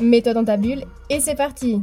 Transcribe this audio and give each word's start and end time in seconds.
Mets-toi 0.00 0.32
dans 0.32 0.44
ta 0.44 0.56
bulle 0.56 0.84
et 1.10 1.20
c'est 1.20 1.34
parti 1.34 1.82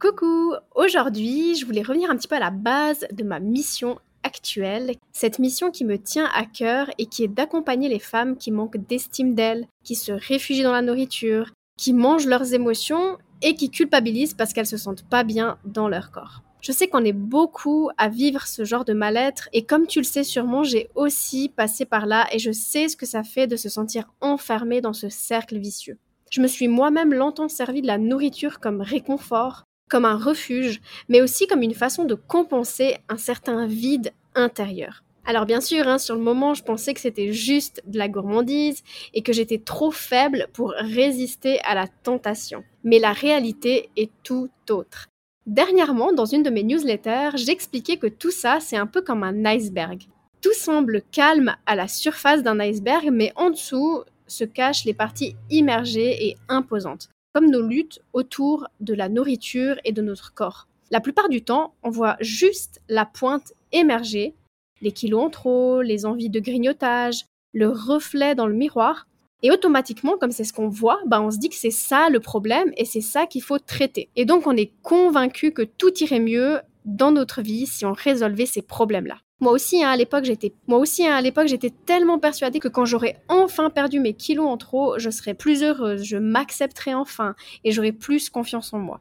Coucou 0.00 0.54
Aujourd'hui, 0.74 1.54
je 1.54 1.66
voulais 1.66 1.82
revenir 1.82 2.10
un 2.10 2.16
petit 2.16 2.28
peu 2.28 2.36
à 2.36 2.40
la 2.40 2.50
base 2.50 3.06
de 3.12 3.24
ma 3.24 3.40
mission 3.40 3.98
actuelle, 4.22 4.94
cette 5.12 5.38
mission 5.38 5.70
qui 5.70 5.84
me 5.84 5.98
tient 5.98 6.30
à 6.34 6.46
cœur 6.46 6.90
et 6.96 7.04
qui 7.04 7.24
est 7.24 7.28
d'accompagner 7.28 7.90
les 7.90 7.98
femmes 7.98 8.38
qui 8.38 8.52
manquent 8.52 8.78
d'estime 8.78 9.34
d'elles, 9.34 9.66
qui 9.84 9.94
se 9.94 10.12
réfugient 10.12 10.62
dans 10.62 10.72
la 10.72 10.80
nourriture, 10.80 11.52
qui 11.76 11.92
mangent 11.92 12.26
leurs 12.26 12.54
émotions 12.54 13.18
et 13.42 13.54
qui 13.54 13.70
culpabilisent 13.70 14.34
parce 14.34 14.54
qu'elles 14.54 14.66
se 14.66 14.78
sentent 14.78 15.06
pas 15.06 15.24
bien 15.24 15.58
dans 15.66 15.88
leur 15.88 16.10
corps. 16.10 16.42
Je 16.62 16.72
sais 16.72 16.88
qu'on 16.88 17.04
est 17.04 17.12
beaucoup 17.12 17.90
à 17.98 18.08
vivre 18.08 18.46
ce 18.46 18.64
genre 18.64 18.86
de 18.86 18.94
mal-être 18.94 19.50
et 19.52 19.66
comme 19.66 19.86
tu 19.86 19.98
le 19.98 20.04
sais 20.04 20.24
sûrement, 20.24 20.62
j'ai 20.62 20.88
aussi 20.94 21.50
passé 21.50 21.84
par 21.84 22.06
là 22.06 22.26
et 22.32 22.38
je 22.38 22.50
sais 22.52 22.88
ce 22.88 22.96
que 22.96 23.06
ça 23.06 23.24
fait 23.24 23.46
de 23.46 23.56
se 23.56 23.68
sentir 23.68 24.10
enfermé 24.22 24.80
dans 24.80 24.94
ce 24.94 25.10
cercle 25.10 25.58
vicieux. 25.58 25.98
Je 26.30 26.40
me 26.40 26.46
suis 26.46 26.68
moi-même 26.68 27.12
longtemps 27.12 27.48
servi 27.48 27.82
de 27.82 27.88
la 27.88 27.98
nourriture 27.98 28.60
comme 28.60 28.82
réconfort, 28.82 29.64
comme 29.88 30.04
un 30.04 30.16
refuge, 30.16 30.80
mais 31.08 31.20
aussi 31.20 31.48
comme 31.48 31.62
une 31.62 31.74
façon 31.74 32.04
de 32.04 32.14
compenser 32.14 32.98
un 33.08 33.16
certain 33.16 33.66
vide 33.66 34.12
intérieur. 34.36 35.02
Alors 35.26 35.44
bien 35.44 35.60
sûr, 35.60 35.88
hein, 35.88 35.98
sur 35.98 36.14
le 36.14 36.20
moment, 36.20 36.54
je 36.54 36.62
pensais 36.62 36.94
que 36.94 37.00
c'était 37.00 37.32
juste 37.32 37.82
de 37.86 37.98
la 37.98 38.08
gourmandise 38.08 38.84
et 39.12 39.22
que 39.22 39.32
j'étais 39.32 39.58
trop 39.58 39.90
faible 39.90 40.46
pour 40.52 40.70
résister 40.70 41.58
à 41.64 41.74
la 41.74 41.88
tentation. 41.88 42.62
Mais 42.84 43.00
la 43.00 43.12
réalité 43.12 43.90
est 43.96 44.10
tout 44.22 44.50
autre. 44.70 45.08
Dernièrement, 45.46 46.12
dans 46.12 46.26
une 46.26 46.44
de 46.44 46.50
mes 46.50 46.62
newsletters, 46.62 47.30
j'expliquais 47.34 47.96
que 47.96 48.06
tout 48.06 48.30
ça, 48.30 48.60
c'est 48.60 48.76
un 48.76 48.86
peu 48.86 49.02
comme 49.02 49.24
un 49.24 49.44
iceberg. 49.44 50.04
Tout 50.40 50.54
semble 50.54 51.02
calme 51.10 51.56
à 51.66 51.74
la 51.74 51.88
surface 51.88 52.44
d'un 52.44 52.60
iceberg, 52.60 53.10
mais 53.12 53.32
en 53.34 53.50
dessous 53.50 54.04
se 54.30 54.44
cachent 54.44 54.84
les 54.84 54.94
parties 54.94 55.36
immergées 55.50 56.26
et 56.26 56.36
imposantes, 56.48 57.08
comme 57.34 57.50
nos 57.50 57.62
luttes 57.62 58.00
autour 58.12 58.68
de 58.80 58.94
la 58.94 59.08
nourriture 59.08 59.76
et 59.84 59.92
de 59.92 60.02
notre 60.02 60.34
corps. 60.34 60.66
La 60.90 61.00
plupart 61.00 61.28
du 61.28 61.42
temps, 61.42 61.74
on 61.82 61.90
voit 61.90 62.16
juste 62.20 62.80
la 62.88 63.06
pointe 63.06 63.52
émerger, 63.72 64.34
les 64.80 64.92
kilos 64.92 65.24
en 65.24 65.30
trop, 65.30 65.82
les 65.82 66.06
envies 66.06 66.30
de 66.30 66.40
grignotage, 66.40 67.24
le 67.52 67.68
reflet 67.68 68.34
dans 68.34 68.46
le 68.46 68.54
miroir, 68.54 69.06
et 69.42 69.50
automatiquement, 69.50 70.18
comme 70.18 70.32
c'est 70.32 70.44
ce 70.44 70.52
qu'on 70.52 70.68
voit, 70.68 71.00
bah 71.06 71.22
on 71.22 71.30
se 71.30 71.38
dit 71.38 71.48
que 71.48 71.54
c'est 71.54 71.70
ça 71.70 72.10
le 72.10 72.20
problème 72.20 72.72
et 72.76 72.84
c'est 72.84 73.00
ça 73.00 73.26
qu'il 73.26 73.42
faut 73.42 73.58
traiter. 73.58 74.10
Et 74.16 74.24
donc 74.24 74.46
on 74.46 74.56
est 74.56 74.72
convaincu 74.82 75.52
que 75.52 75.62
tout 75.62 75.92
irait 76.00 76.20
mieux 76.20 76.60
dans 76.84 77.10
notre 77.10 77.40
vie 77.40 77.66
si 77.66 77.86
on 77.86 77.92
résolvait 77.92 78.46
ces 78.46 78.62
problèmes-là. 78.62 79.18
Moi 79.40 79.52
aussi, 79.52 79.82
hein, 79.82 79.88
à 79.88 79.96
l'époque, 79.96 80.24
j'étais, 80.24 80.52
moi 80.66 80.78
aussi, 80.78 81.06
hein, 81.06 81.14
à 81.14 81.22
l'époque, 81.22 81.46
j'étais 81.46 81.70
tellement 81.70 82.18
persuadée 82.18 82.60
que 82.60 82.68
quand 82.68 82.84
j'aurais 82.84 83.22
enfin 83.28 83.70
perdu 83.70 83.98
mes 83.98 84.12
kilos 84.12 84.46
en 84.46 84.58
trop, 84.58 84.98
je 84.98 85.08
serais 85.08 85.32
plus 85.32 85.62
heureuse, 85.62 86.04
je 86.04 86.18
m'accepterais 86.18 86.92
enfin 86.92 87.34
et 87.64 87.72
j'aurais 87.72 87.92
plus 87.92 88.28
confiance 88.28 88.74
en 88.74 88.78
moi. 88.78 89.00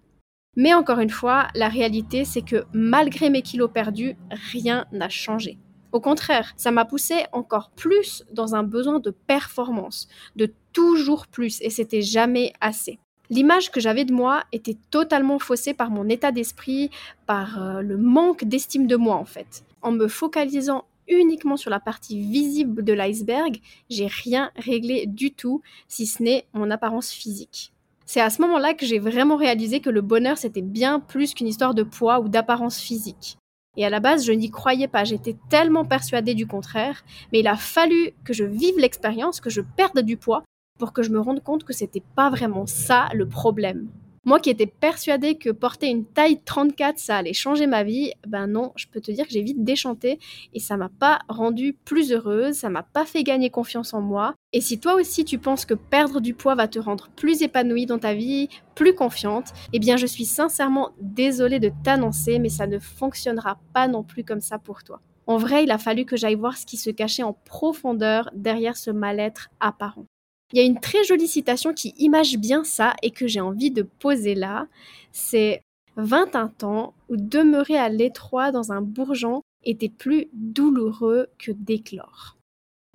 Mais 0.55 0.73
encore 0.73 0.99
une 0.99 1.09
fois, 1.09 1.49
la 1.55 1.67
réalité, 1.67 2.23
c'est 2.23 2.41
que 2.41 2.63
malgré 2.71 3.29
mes 3.29 3.41
kilos 3.41 3.69
perdus, 3.73 4.15
rien 4.51 4.85
n'a 4.93 5.09
changé. 5.09 5.57
Au 5.91 5.99
contraire, 5.99 6.53
ça 6.55 6.71
m'a 6.71 6.85
poussé 6.85 7.25
encore 7.33 7.71
plus 7.71 8.23
dans 8.31 8.55
un 8.55 8.63
besoin 8.63 8.99
de 8.99 9.09
performance, 9.09 10.07
de 10.35 10.53
toujours 10.71 11.27
plus, 11.27 11.61
et 11.61 11.69
c'était 11.69 12.01
jamais 12.01 12.53
assez. 12.61 12.99
L'image 13.29 13.69
que 13.69 13.79
j'avais 13.79 14.05
de 14.05 14.13
moi 14.13 14.43
était 14.51 14.77
totalement 14.89 15.37
faussée 15.37 15.75
par 15.75 15.91
mon 15.91 16.09
état 16.09 16.31
d'esprit, 16.31 16.89
par 17.27 17.61
euh, 17.61 17.81
le 17.81 17.97
manque 17.97 18.43
d'estime 18.43 18.87
de 18.87 18.95
moi 18.95 19.15
en 19.15 19.25
fait. 19.25 19.63
En 19.81 19.91
me 19.91 20.07
focalisant 20.07 20.85
uniquement 21.07 21.57
sur 21.57 21.69
la 21.69 21.79
partie 21.79 22.19
visible 22.19 22.83
de 22.83 22.93
l'iceberg, 22.93 23.59
j'ai 23.89 24.07
rien 24.07 24.51
réglé 24.55 25.05
du 25.05 25.31
tout, 25.31 25.61
si 25.87 26.05
ce 26.05 26.23
n'est 26.23 26.45
mon 26.53 26.71
apparence 26.71 27.11
physique. 27.11 27.71
C'est 28.05 28.21
à 28.21 28.31
ce 28.31 28.41
moment-là 28.41 28.73
que 28.73 28.85
j'ai 28.85 28.97
vraiment 28.97 29.35
réalisé 29.35 29.79
que 29.79 29.91
le 29.91 30.01
bonheur 30.01 30.37
c'était 30.39 30.63
bien 30.63 30.99
plus 30.99 31.35
qu'une 31.35 31.47
histoire 31.47 31.75
de 31.75 31.83
poids 31.83 32.19
ou 32.21 32.29
d'apparence 32.29 32.79
physique. 32.79 33.37
Et 33.77 33.85
à 33.85 33.89
la 33.91 33.99
base, 33.99 34.25
je 34.25 34.31
n'y 34.31 34.49
croyais 34.49 34.87
pas, 34.87 35.03
j'étais 35.03 35.35
tellement 35.49 35.85
persuadée 35.85 36.33
du 36.33 36.47
contraire, 36.47 37.03
mais 37.31 37.39
il 37.39 37.47
a 37.47 37.55
fallu 37.55 38.11
que 38.25 38.33
je 38.33 38.43
vive 38.43 38.77
l'expérience, 38.79 39.39
que 39.39 39.51
je 39.51 39.61
perde 39.61 39.99
du 40.01 40.17
poids, 40.17 40.43
pour 40.79 40.93
que 40.93 41.03
je 41.03 41.11
me 41.11 41.19
rende 41.19 41.43
compte 41.43 41.63
que 41.63 41.73
c'était 41.73 42.03
pas 42.15 42.31
vraiment 42.31 42.65
ça 42.65 43.09
le 43.13 43.27
problème. 43.27 43.89
Moi 44.25 44.39
qui 44.39 44.49
étais 44.49 44.67
persuadée 44.67 45.35
que 45.35 45.49
porter 45.49 45.87
une 45.87 46.05
taille 46.05 46.41
34, 46.43 46.99
ça 46.99 47.17
allait 47.17 47.33
changer 47.33 47.67
ma 47.67 47.83
vie, 47.83 48.11
ben 48.27 48.47
non, 48.47 48.73
je 48.75 48.85
peux 48.85 48.99
te 48.99 49.11
dire 49.11 49.25
que 49.25 49.31
j'ai 49.31 49.41
vite 49.41 49.63
déchanté 49.63 50.19
et 50.53 50.59
ça 50.59 50.75
m'a 50.75 50.89
pas 50.89 51.19
rendue 51.29 51.73
plus 51.73 52.11
heureuse, 52.11 52.55
ça 52.55 52.69
m'a 52.69 52.83
pas 52.83 53.05
fait 53.05 53.23
gagner 53.23 53.49
confiance 53.49 53.93
en 53.93 54.01
moi. 54.01 54.35
Et 54.51 54.59
si 54.59 54.79
toi 54.79 54.95
aussi 54.95 55.23
tu 55.23 55.39
penses 55.39 55.65
que 55.65 55.73
perdre 55.73 56.19
du 56.19 56.33
poids 56.33 56.55
va 56.55 56.67
te 56.67 56.79
rendre 56.79 57.09
plus 57.15 57.41
épanouie 57.41 57.85
dans 57.85 57.97
ta 57.97 58.13
vie, 58.13 58.49
plus 58.75 58.93
confiante, 58.93 59.53
eh 59.71 59.79
bien 59.79 59.95
je 59.95 60.05
suis 60.05 60.25
sincèrement 60.25 60.91
désolée 60.99 61.59
de 61.59 61.71
t'annoncer, 61.83 62.39
mais 62.39 62.49
ça 62.49 62.67
ne 62.67 62.77
fonctionnera 62.77 63.57
pas 63.73 63.87
non 63.87 64.03
plus 64.03 64.25
comme 64.25 64.41
ça 64.41 64.59
pour 64.59 64.83
toi. 64.83 64.99
En 65.27 65.37
vrai, 65.37 65.63
il 65.63 65.71
a 65.71 65.77
fallu 65.77 66.05
que 66.05 66.17
j'aille 66.17 66.35
voir 66.35 66.57
ce 66.57 66.65
qui 66.65 66.75
se 66.75 66.89
cachait 66.89 67.23
en 67.23 67.33
profondeur 67.33 68.29
derrière 68.33 68.75
ce 68.75 68.91
mal-être 68.91 69.49
apparent. 69.59 70.07
Il 70.51 70.59
y 70.59 70.61
a 70.61 70.65
une 70.65 70.79
très 70.79 71.03
jolie 71.03 71.27
citation 71.27 71.73
qui 71.73 71.93
image 71.97 72.37
bien 72.37 72.63
ça 72.63 72.95
et 73.03 73.11
que 73.11 73.27
j'ai 73.27 73.39
envie 73.39 73.71
de 73.71 73.83
poser 73.83 74.33
là. 74.33 74.67
C'est 75.11 75.61
21 75.97 76.51
ans 76.63 76.93
où 77.09 77.17
demeurer 77.17 77.77
à 77.77 77.89
l'étroit 77.89 78.51
dans 78.51 78.71
un 78.71 78.81
bourgeon 78.81 79.41
était 79.63 79.89
plus 79.89 80.27
douloureux 80.33 81.27
que 81.37 81.51
d'éclore. 81.51 82.37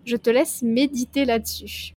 Je 0.05 0.17
te 0.17 0.31
laisse 0.31 0.63
méditer 0.63 1.25
là-dessus. 1.25 1.93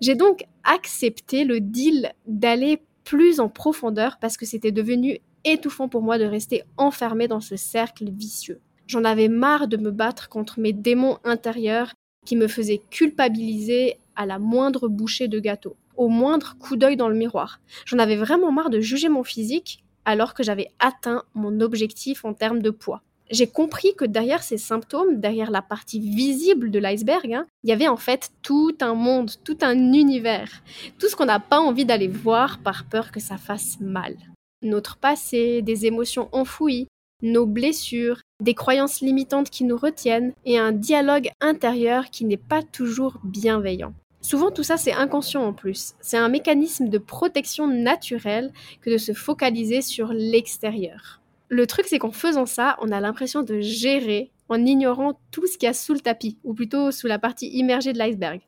J'ai 0.00 0.14
donc 0.14 0.44
accepté 0.64 1.44
le 1.44 1.60
deal 1.60 2.12
d'aller 2.26 2.82
plus 3.04 3.40
en 3.40 3.48
profondeur 3.48 4.18
parce 4.20 4.36
que 4.36 4.46
c'était 4.46 4.72
devenu 4.72 5.18
étouffant 5.44 5.88
pour 5.88 6.02
moi 6.02 6.18
de 6.18 6.24
rester 6.24 6.62
enfermé 6.76 7.28
dans 7.28 7.40
ce 7.40 7.56
cercle 7.56 8.10
vicieux. 8.10 8.60
J'en 8.86 9.04
avais 9.04 9.28
marre 9.28 9.68
de 9.68 9.76
me 9.76 9.90
battre 9.90 10.28
contre 10.28 10.60
mes 10.60 10.72
démons 10.72 11.18
intérieurs 11.24 11.94
qui 12.26 12.36
me 12.36 12.48
faisaient 12.48 12.82
culpabiliser 12.90 13.96
à 14.20 14.26
la 14.26 14.38
moindre 14.38 14.86
bouchée 14.86 15.28
de 15.28 15.40
gâteau, 15.40 15.76
au 15.96 16.08
moindre 16.08 16.54
coup 16.58 16.76
d'œil 16.76 16.98
dans 16.98 17.08
le 17.08 17.14
miroir. 17.14 17.58
J'en 17.86 17.98
avais 17.98 18.16
vraiment 18.16 18.52
marre 18.52 18.68
de 18.68 18.78
juger 18.78 19.08
mon 19.08 19.24
physique 19.24 19.82
alors 20.04 20.34
que 20.34 20.42
j'avais 20.42 20.68
atteint 20.78 21.22
mon 21.32 21.60
objectif 21.60 22.26
en 22.26 22.34
termes 22.34 22.60
de 22.60 22.68
poids. 22.68 23.00
J'ai 23.30 23.46
compris 23.46 23.94
que 23.96 24.04
derrière 24.04 24.42
ces 24.42 24.58
symptômes, 24.58 25.20
derrière 25.20 25.50
la 25.50 25.62
partie 25.62 26.00
visible 26.00 26.70
de 26.70 26.78
l'iceberg, 26.78 27.32
hein, 27.32 27.46
il 27.64 27.70
y 27.70 27.72
avait 27.72 27.88
en 27.88 27.96
fait 27.96 28.30
tout 28.42 28.76
un 28.82 28.92
monde, 28.92 29.30
tout 29.42 29.56
un 29.62 29.94
univers, 29.94 30.50
tout 30.98 31.08
ce 31.08 31.16
qu'on 31.16 31.24
n'a 31.24 31.40
pas 31.40 31.60
envie 31.60 31.86
d'aller 31.86 32.08
voir 32.08 32.58
par 32.58 32.84
peur 32.84 33.12
que 33.12 33.20
ça 33.20 33.38
fasse 33.38 33.80
mal. 33.80 34.16
Notre 34.62 34.98
passé, 34.98 35.62
des 35.62 35.86
émotions 35.86 36.28
enfouies, 36.32 36.88
nos 37.22 37.46
blessures, 37.46 38.20
des 38.42 38.54
croyances 38.54 39.00
limitantes 39.00 39.48
qui 39.48 39.64
nous 39.64 39.78
retiennent 39.78 40.32
et 40.44 40.58
un 40.58 40.72
dialogue 40.72 41.30
intérieur 41.40 42.10
qui 42.10 42.26
n'est 42.26 42.36
pas 42.36 42.62
toujours 42.62 43.18
bienveillant. 43.24 43.94
Souvent 44.20 44.50
tout 44.50 44.62
ça 44.62 44.76
c'est 44.76 44.92
inconscient 44.92 45.42
en 45.42 45.52
plus. 45.52 45.94
C'est 46.00 46.18
un 46.18 46.28
mécanisme 46.28 46.88
de 46.88 46.98
protection 46.98 47.66
naturelle 47.66 48.52
que 48.80 48.90
de 48.90 48.98
se 48.98 49.12
focaliser 49.12 49.82
sur 49.82 50.12
l'extérieur. 50.12 51.20
Le 51.48 51.66
truc 51.66 51.86
c'est 51.88 51.98
qu'en 51.98 52.12
faisant 52.12 52.46
ça, 52.46 52.76
on 52.80 52.92
a 52.92 53.00
l'impression 53.00 53.42
de 53.42 53.60
gérer 53.60 54.30
en 54.50 54.66
ignorant 54.66 55.18
tout 55.30 55.46
ce 55.46 55.56
qu'il 55.56 55.68
y 55.68 55.70
a 55.70 55.72
sous 55.72 55.94
le 55.94 56.00
tapis, 56.00 56.36
ou 56.44 56.54
plutôt 56.54 56.90
sous 56.90 57.06
la 57.06 57.20
partie 57.20 57.48
immergée 57.48 57.92
de 57.92 57.98
l'iceberg. 57.98 58.40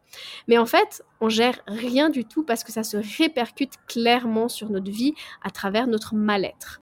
Mais 0.49 0.59
en 0.59 0.67
fait, 0.67 1.03
on 1.21 1.29
gère 1.29 1.63
rien 1.69 2.11
du 2.11 2.25
tout 2.25 2.43
parce 2.43 2.65
que 2.65 2.73
ça 2.73 2.83
se 2.83 2.97
répercute 3.19 3.75
clairement 3.87 4.49
sur 4.49 4.69
notre 4.69 4.91
vie 4.91 5.15
à 5.43 5.51
travers 5.51 5.87
notre 5.87 6.17
mal-être. 6.17 6.82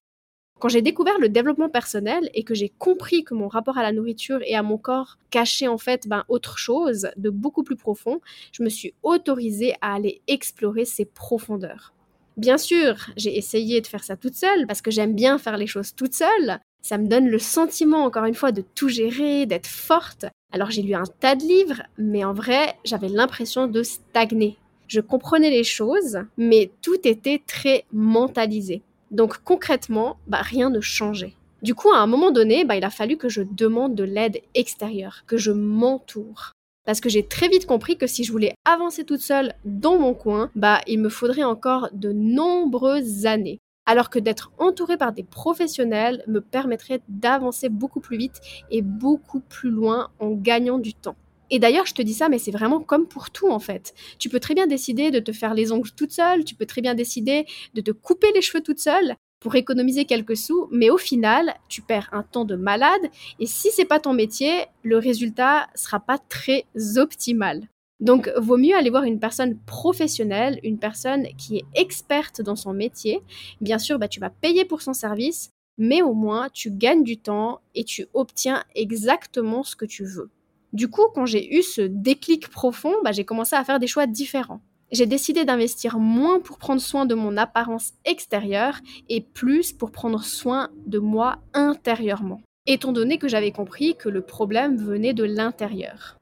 Quand 0.61 0.69
j'ai 0.69 0.83
découvert 0.83 1.19
le 1.19 1.31
développement 1.31 1.71
personnel 1.71 2.29
et 2.35 2.45
que 2.45 2.55
j'ai 2.55 2.69
compris 2.69 3.25
que 3.25 3.33
mon 3.33 3.49
rapport 3.49 3.79
à 3.79 3.83
la 3.83 3.93
nourriture 3.93 4.41
et 4.45 4.55
à 4.55 4.63
mon 4.63 4.77
corps 4.77 5.17
cachait 5.31 5.69
en 5.69 5.79
fait 5.79 6.07
ben, 6.07 6.25
autre 6.29 6.59
chose 6.59 7.09
de 7.17 7.31
beaucoup 7.31 7.63
plus 7.63 7.77
profond, 7.77 8.21
je 8.53 8.63
me 8.63 8.69
suis 8.69 8.93
autorisée 9.03 9.73
à 9.81 9.95
aller 9.95 10.21
explorer 10.29 10.85
ces 10.85 11.07
profondeurs. 11.07 11.95
Bien 12.37 12.59
sûr, 12.59 13.07
j'ai 13.17 13.39
essayé 13.39 13.81
de 13.81 13.87
faire 13.87 14.05
ça 14.05 14.17
toute 14.17 14.35
seule 14.35 14.67
parce 14.67 14.83
que 14.83 14.91
j'aime 14.91 15.15
bien 15.15 15.39
faire 15.39 15.57
les 15.57 15.67
choses 15.67 15.95
toute 15.95 16.13
seule. 16.13 16.61
Ça 16.83 16.99
me 16.99 17.09
donne 17.09 17.29
le 17.29 17.39
sentiment, 17.39 18.05
encore 18.05 18.27
une 18.27 18.35
fois, 18.35 18.53
de 18.53 18.63
tout 18.75 18.91
gérer, 18.91 19.47
d'être 19.47 19.67
forte. 19.67 20.27
Alors 20.53 20.71
j'ai 20.71 20.83
lu 20.83 20.93
un 20.93 21.05
tas 21.21 21.37
de 21.37 21.43
livres, 21.43 21.83
mais 21.97 22.23
en 22.23 22.35
vrai, 22.35 22.75
j'avais 22.85 23.09
l'impression 23.09 23.67
de 23.67 23.83
stagner. 23.83 24.59
je 24.89 25.01
comprenais 25.01 25.51
les 25.51 25.65
choses, 25.65 26.19
mais 26.37 26.71
tout 26.83 26.99
était 27.05 27.41
très 27.47 27.87
mentalisé. 27.93 28.83
Donc 29.11 29.39
concrètement, 29.45 30.19
bah, 30.27 30.41
rien 30.43 30.71
ne 30.71 30.81
changeait. 30.81 31.35
Du 31.63 31.75
coup, 31.75 31.91
à 31.91 31.99
un 31.99 32.07
moment 32.07 32.31
donné, 32.31 32.65
bah, 32.65 32.77
il 32.77 32.85
a 32.85 32.91
fallu 32.91 33.17
que 33.17 33.29
je 33.29 33.43
demande 33.43 33.95
de 33.95 34.05
l'aide 34.05 34.41
extérieure, 34.55 35.25
que 35.27 35.37
je 35.37 35.51
m'entoure. 35.51 36.53
Parce 36.87 37.01
que 37.01 37.11
j'ai 37.11 37.27
très 37.27 37.49
vite 37.49 37.67
compris 37.67 37.99
que 37.99 38.07
si 38.07 38.25
je 38.25 38.33
voulais 38.33 38.55
avancer 38.65 39.05
toute 39.05 39.21
seule 39.21 39.53
dans 39.65 39.99
mon 39.99 40.15
coin, 40.15 40.51
bah, 40.55 40.81
il 40.87 41.01
me 41.01 41.11
faudrait 41.11 41.45
encore 41.45 41.89
de 41.93 42.13
nombreuses 42.13 43.27
années. 43.27 43.59
Alors 43.87 44.09
que 44.09 44.19
d'être 44.19 44.53
entourée 44.59 44.97
par 44.97 45.13
des 45.13 45.25
professionnels 45.25 46.23
me 46.27 46.41
permettrait 46.41 47.03
d'avancer 47.09 47.69
beaucoup 47.69 48.01
plus 48.01 48.17
vite 48.17 48.41
et 48.71 48.83
beaucoup 48.83 49.41
plus 49.41 49.71
loin 49.71 50.11
en 50.19 50.31
gagnant 50.31 50.79
du 50.79 50.95
temps. 50.95 51.17
Et 51.51 51.59
d'ailleurs, 51.59 51.87
je 51.87 51.95
te 51.95 52.03
dis 52.03 52.15
ça, 52.15 52.29
mais 52.29 52.39
c'est 52.39 52.51
vraiment 52.51 52.81
comme 52.81 53.07
pour 53.07 53.31
tout 53.31 53.51
en 53.51 53.59
fait. 53.59 53.95
Tu 54.19 54.29
peux 54.29 54.41
très 54.41 54.55
bien 54.55 54.67
décider 54.67 55.11
de 55.11 55.19
te 55.19 55.33
faire 55.33 55.55
les 55.55 55.73
ongles 55.73 55.91
toute 55.91 56.13
seule, 56.13 56.45
tu 56.45 56.55
peux 56.55 56.67
très 56.67 56.81
bien 56.81 56.95
décider 56.95 57.47
de 57.75 57.81
te 57.81 57.91
couper 57.91 58.29
les 58.35 58.43
cheveux 58.43 58.63
toute 58.63 58.79
seule 58.79 59.15
pour 59.41 59.55
économiser 59.55 60.05
quelques 60.05 60.37
sous, 60.37 60.69
mais 60.71 60.91
au 60.91 60.99
final, 60.99 61.55
tu 61.69 61.81
perds 61.81 62.11
un 62.13 62.23
temps 62.23 62.45
de 62.45 62.57
malade 62.57 63.01
et 63.39 63.47
si 63.47 63.71
c'est 63.73 63.87
pas 63.87 63.99
ton 63.99 64.13
métier, 64.13 64.67
le 64.83 64.99
résultat 64.99 65.69
sera 65.75 65.99
pas 65.99 66.19
très 66.19 66.67
optimal. 66.97 67.67
Donc, 68.01 68.31
vaut 68.37 68.57
mieux 68.57 68.75
aller 68.75 68.91
voir 68.91 69.05
une 69.05 69.21
personne 69.21 69.59
professionnelle, 69.67 70.59
une 70.63 70.79
personne 70.79 71.27
qui 71.37 71.59
est 71.59 71.65
experte 71.75 72.41
dans 72.41 72.57
son 72.57 72.73
métier. 72.73 73.21
Bien 73.61 73.79
sûr, 73.79 73.99
bah, 73.99 74.09
tu 74.09 74.21
vas 74.21 74.31
payer 74.31 74.65
pour 74.65 74.81
son 74.81 74.95
service, 74.95 75.51
mais 75.77 76.03
au 76.03 76.15
moins 76.15 76.49
tu 76.51 76.71
gagnes 76.71 77.05
du 77.05 77.19
temps 77.19 77.61
et 77.75 77.85
tu 77.85 78.07
obtiens 78.15 78.65
exactement 78.75 79.63
ce 79.63 79.77
que 79.77 79.85
tu 79.85 80.05
veux. 80.05 80.31
Du 80.73 80.89
coup, 80.89 81.09
quand 81.15 81.27
j'ai 81.27 81.57
eu 81.57 81.63
ce 81.63 81.81
déclic 81.81 82.49
profond, 82.49 82.95
bah, 83.03 83.13
j'ai 83.13 83.25
commencé 83.25 83.57
à 83.57 83.65
faire 83.65 83.81
des 83.81 83.89
choix 83.89 84.07
différents. 84.07 84.61
J'ai 84.93 85.07
décidé 85.07 85.45
d'investir 85.45 85.99
moins 85.99 86.41
pour 86.41 86.59
prendre 86.59 86.81
soin 86.81 87.07
de 87.07 87.15
mon 87.15 87.37
apparence 87.37 87.93
extérieure 88.05 88.79
et 89.09 89.21
plus 89.21 89.73
pour 89.73 89.93
prendre 89.93 90.23
soin 90.23 90.71
de 90.87 90.99
moi 90.99 91.39
intérieurement, 91.55 92.41
étant 92.67 92.93
donné 92.93 93.19
que 93.19 93.29
j'avais 93.29 93.53
compris 93.53 93.97
que 93.97 94.09
le 94.09 94.21
problème 94.21 94.77
venait 94.77 95.15
de 95.15 95.25
l'intérieur. 95.25 96.17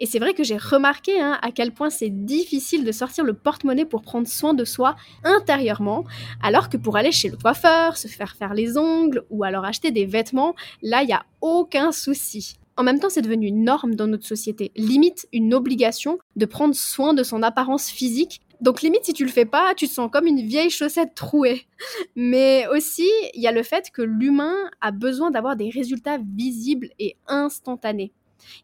Et 0.00 0.06
c'est 0.06 0.18
vrai 0.18 0.34
que 0.34 0.42
j'ai 0.42 0.56
remarqué 0.56 1.20
hein, 1.20 1.38
à 1.40 1.52
quel 1.52 1.72
point 1.72 1.90
c'est 1.90 2.10
difficile 2.10 2.84
de 2.84 2.92
sortir 2.92 3.24
le 3.24 3.34
porte-monnaie 3.34 3.84
pour 3.84 4.02
prendre 4.02 4.26
soin 4.26 4.54
de 4.54 4.64
soi 4.64 4.96
intérieurement, 5.22 6.04
alors 6.42 6.68
que 6.68 6.76
pour 6.76 6.96
aller 6.96 7.12
chez 7.12 7.28
le 7.28 7.36
coiffeur, 7.36 7.96
se 7.96 8.08
faire 8.08 8.36
faire 8.36 8.54
les 8.54 8.76
ongles 8.76 9.24
ou 9.30 9.44
alors 9.44 9.64
acheter 9.64 9.92
des 9.92 10.06
vêtements, 10.06 10.54
là, 10.82 11.02
il 11.02 11.06
n'y 11.06 11.12
a 11.12 11.24
aucun 11.40 11.92
souci. 11.92 12.56
En 12.76 12.82
même 12.82 12.98
temps, 12.98 13.08
c'est 13.08 13.22
devenu 13.22 13.46
une 13.46 13.64
norme 13.64 13.94
dans 13.94 14.06
notre 14.06 14.26
société, 14.26 14.72
limite 14.76 15.28
une 15.32 15.54
obligation 15.54 16.18
de 16.34 16.44
prendre 16.46 16.74
soin 16.74 17.14
de 17.14 17.22
son 17.22 17.42
apparence 17.42 17.88
physique. 17.88 18.40
Donc 18.60 18.82
limite, 18.82 19.04
si 19.04 19.12
tu 19.12 19.24
le 19.24 19.30
fais 19.30 19.44
pas, 19.44 19.74
tu 19.74 19.86
te 19.86 19.92
sens 19.92 20.10
comme 20.10 20.26
une 20.26 20.40
vieille 20.46 20.70
chaussette 20.70 21.14
trouée. 21.14 21.66
Mais 22.16 22.66
aussi, 22.68 23.08
il 23.34 23.42
y 23.42 23.46
a 23.46 23.52
le 23.52 23.62
fait 23.62 23.90
que 23.92 24.02
l'humain 24.02 24.54
a 24.80 24.90
besoin 24.90 25.30
d'avoir 25.30 25.54
des 25.54 25.70
résultats 25.70 26.18
visibles 26.18 26.90
et 26.98 27.16
instantanés. 27.28 28.12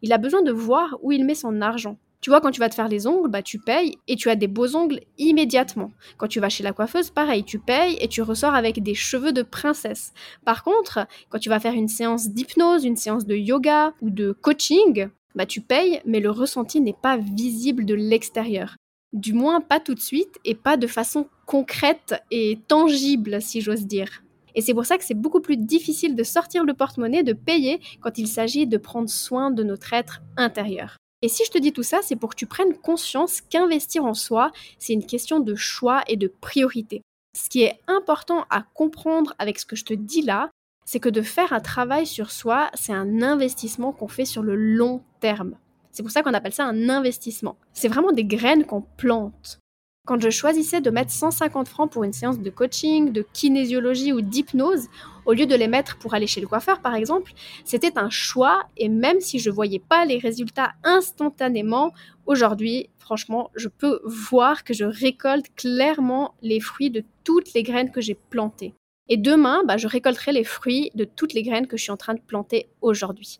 Il 0.01 0.11
a 0.11 0.17
besoin 0.17 0.41
de 0.41 0.51
voir 0.51 0.97
où 1.01 1.11
il 1.11 1.25
met 1.25 1.35
son 1.35 1.61
argent. 1.61 1.97
Tu 2.21 2.29
vois, 2.29 2.39
quand 2.39 2.51
tu 2.51 2.59
vas 2.59 2.69
te 2.69 2.75
faire 2.75 2.87
les 2.87 3.07
ongles, 3.07 3.29
bah, 3.29 3.41
tu 3.41 3.57
payes 3.57 3.97
et 4.07 4.15
tu 4.15 4.29
as 4.29 4.35
des 4.35 4.47
beaux 4.47 4.75
ongles 4.75 4.99
immédiatement. 5.17 5.91
Quand 6.17 6.27
tu 6.27 6.39
vas 6.39 6.49
chez 6.49 6.61
la 6.61 6.71
coiffeuse, 6.71 7.09
pareil, 7.09 7.43
tu 7.43 7.57
payes 7.57 7.97
et 7.99 8.07
tu 8.07 8.21
ressors 8.21 8.53
avec 8.53 8.83
des 8.83 8.93
cheveux 8.93 9.33
de 9.33 9.41
princesse. 9.41 10.13
Par 10.45 10.63
contre, 10.63 11.07
quand 11.29 11.39
tu 11.39 11.49
vas 11.49 11.59
faire 11.59 11.73
une 11.73 11.87
séance 11.87 12.29
d'hypnose, 12.29 12.85
une 12.85 12.95
séance 12.95 13.25
de 13.25 13.35
yoga 13.35 13.93
ou 14.01 14.11
de 14.11 14.33
coaching, 14.33 15.07
bah, 15.33 15.47
tu 15.47 15.61
payes, 15.61 15.99
mais 16.05 16.19
le 16.19 16.29
ressenti 16.29 16.79
n'est 16.79 16.93
pas 16.93 17.17
visible 17.17 17.85
de 17.85 17.95
l'extérieur. 17.95 18.75
Du 19.13 19.33
moins, 19.33 19.59
pas 19.59 19.79
tout 19.79 19.95
de 19.95 19.99
suite 19.99 20.37
et 20.45 20.53
pas 20.53 20.77
de 20.77 20.87
façon 20.87 21.27
concrète 21.47 22.21
et 22.29 22.59
tangible, 22.67 23.41
si 23.41 23.61
j'ose 23.61 23.87
dire. 23.87 24.23
Et 24.53 24.61
c'est 24.61 24.73
pour 24.73 24.85
ça 24.85 24.97
que 24.97 25.03
c'est 25.03 25.15
beaucoup 25.15 25.41
plus 25.41 25.57
difficile 25.57 26.15
de 26.15 26.23
sortir 26.23 26.65
le 26.65 26.73
porte-monnaie, 26.73 27.23
de 27.23 27.33
payer 27.33 27.79
quand 27.99 28.17
il 28.19 28.27
s'agit 28.27 28.67
de 28.67 28.77
prendre 28.77 29.09
soin 29.09 29.49
de 29.49 29.63
notre 29.63 29.93
être 29.93 30.21
intérieur. 30.37 31.00
Et 31.21 31.29
si 31.29 31.45
je 31.45 31.51
te 31.51 31.57
dis 31.57 31.71
tout 31.71 31.83
ça, 31.83 31.99
c'est 32.01 32.15
pour 32.15 32.31
que 32.31 32.35
tu 32.35 32.47
prennes 32.47 32.75
conscience 32.75 33.41
qu'investir 33.41 34.05
en 34.05 34.13
soi, 34.15 34.51
c'est 34.79 34.93
une 34.93 35.05
question 35.05 35.39
de 35.39 35.55
choix 35.55 36.03
et 36.07 36.17
de 36.17 36.27
priorité. 36.27 37.01
Ce 37.37 37.47
qui 37.47 37.61
est 37.61 37.79
important 37.87 38.45
à 38.49 38.63
comprendre 38.73 39.33
avec 39.37 39.59
ce 39.59 39.65
que 39.65 39.75
je 39.75 39.85
te 39.85 39.93
dis 39.93 40.23
là, 40.23 40.49
c'est 40.85 40.99
que 40.99 41.09
de 41.09 41.21
faire 41.21 41.53
un 41.53 41.59
travail 41.59 42.07
sur 42.07 42.31
soi, 42.31 42.69
c'est 42.73 42.91
un 42.91 43.21
investissement 43.21 43.91
qu'on 43.91 44.07
fait 44.07 44.25
sur 44.25 44.41
le 44.41 44.55
long 44.55 45.03
terme. 45.19 45.55
C'est 45.91 46.03
pour 46.03 46.11
ça 46.11 46.23
qu'on 46.23 46.33
appelle 46.33 46.53
ça 46.53 46.65
un 46.65 46.89
investissement. 46.89 47.55
C'est 47.73 47.87
vraiment 47.87 48.11
des 48.11 48.25
graines 48.25 48.65
qu'on 48.65 48.81
plante. 48.81 49.60
Quand 50.07 50.19
je 50.19 50.31
choisissais 50.31 50.81
de 50.81 50.89
mettre 50.89 51.11
150 51.11 51.67
francs 51.67 51.91
pour 51.91 52.03
une 52.03 52.11
séance 52.11 52.39
de 52.39 52.49
coaching, 52.49 53.11
de 53.11 53.23
kinésiologie 53.33 54.11
ou 54.11 54.21
d'hypnose, 54.21 54.87
au 55.27 55.33
lieu 55.33 55.45
de 55.45 55.53
les 55.53 55.67
mettre 55.67 55.99
pour 55.99 56.15
aller 56.15 56.25
chez 56.25 56.41
le 56.41 56.47
coiffeur 56.47 56.81
par 56.81 56.95
exemple, 56.95 57.33
c'était 57.65 57.99
un 57.99 58.09
choix 58.09 58.63
et 58.77 58.89
même 58.89 59.19
si 59.19 59.37
je 59.37 59.51
voyais 59.51 59.77
pas 59.77 60.05
les 60.05 60.17
résultats 60.17 60.73
instantanément, 60.83 61.93
aujourd'hui, 62.25 62.89
franchement, 62.97 63.51
je 63.55 63.67
peux 63.67 64.01
voir 64.03 64.63
que 64.63 64.73
je 64.73 64.85
récolte 64.85 65.53
clairement 65.55 66.33
les 66.41 66.59
fruits 66.59 66.89
de 66.89 67.03
toutes 67.23 67.53
les 67.53 67.61
graines 67.61 67.91
que 67.91 68.01
j'ai 68.01 68.15
plantées. 68.15 68.73
Et 69.07 69.17
demain, 69.17 69.63
bah, 69.67 69.77
je 69.77 69.87
récolterai 69.87 70.31
les 70.31 70.43
fruits 70.43 70.89
de 70.95 71.03
toutes 71.03 71.33
les 71.33 71.43
graines 71.43 71.67
que 71.67 71.77
je 71.77 71.83
suis 71.83 71.91
en 71.91 71.97
train 71.97 72.15
de 72.15 72.21
planter 72.21 72.69
aujourd'hui. 72.81 73.39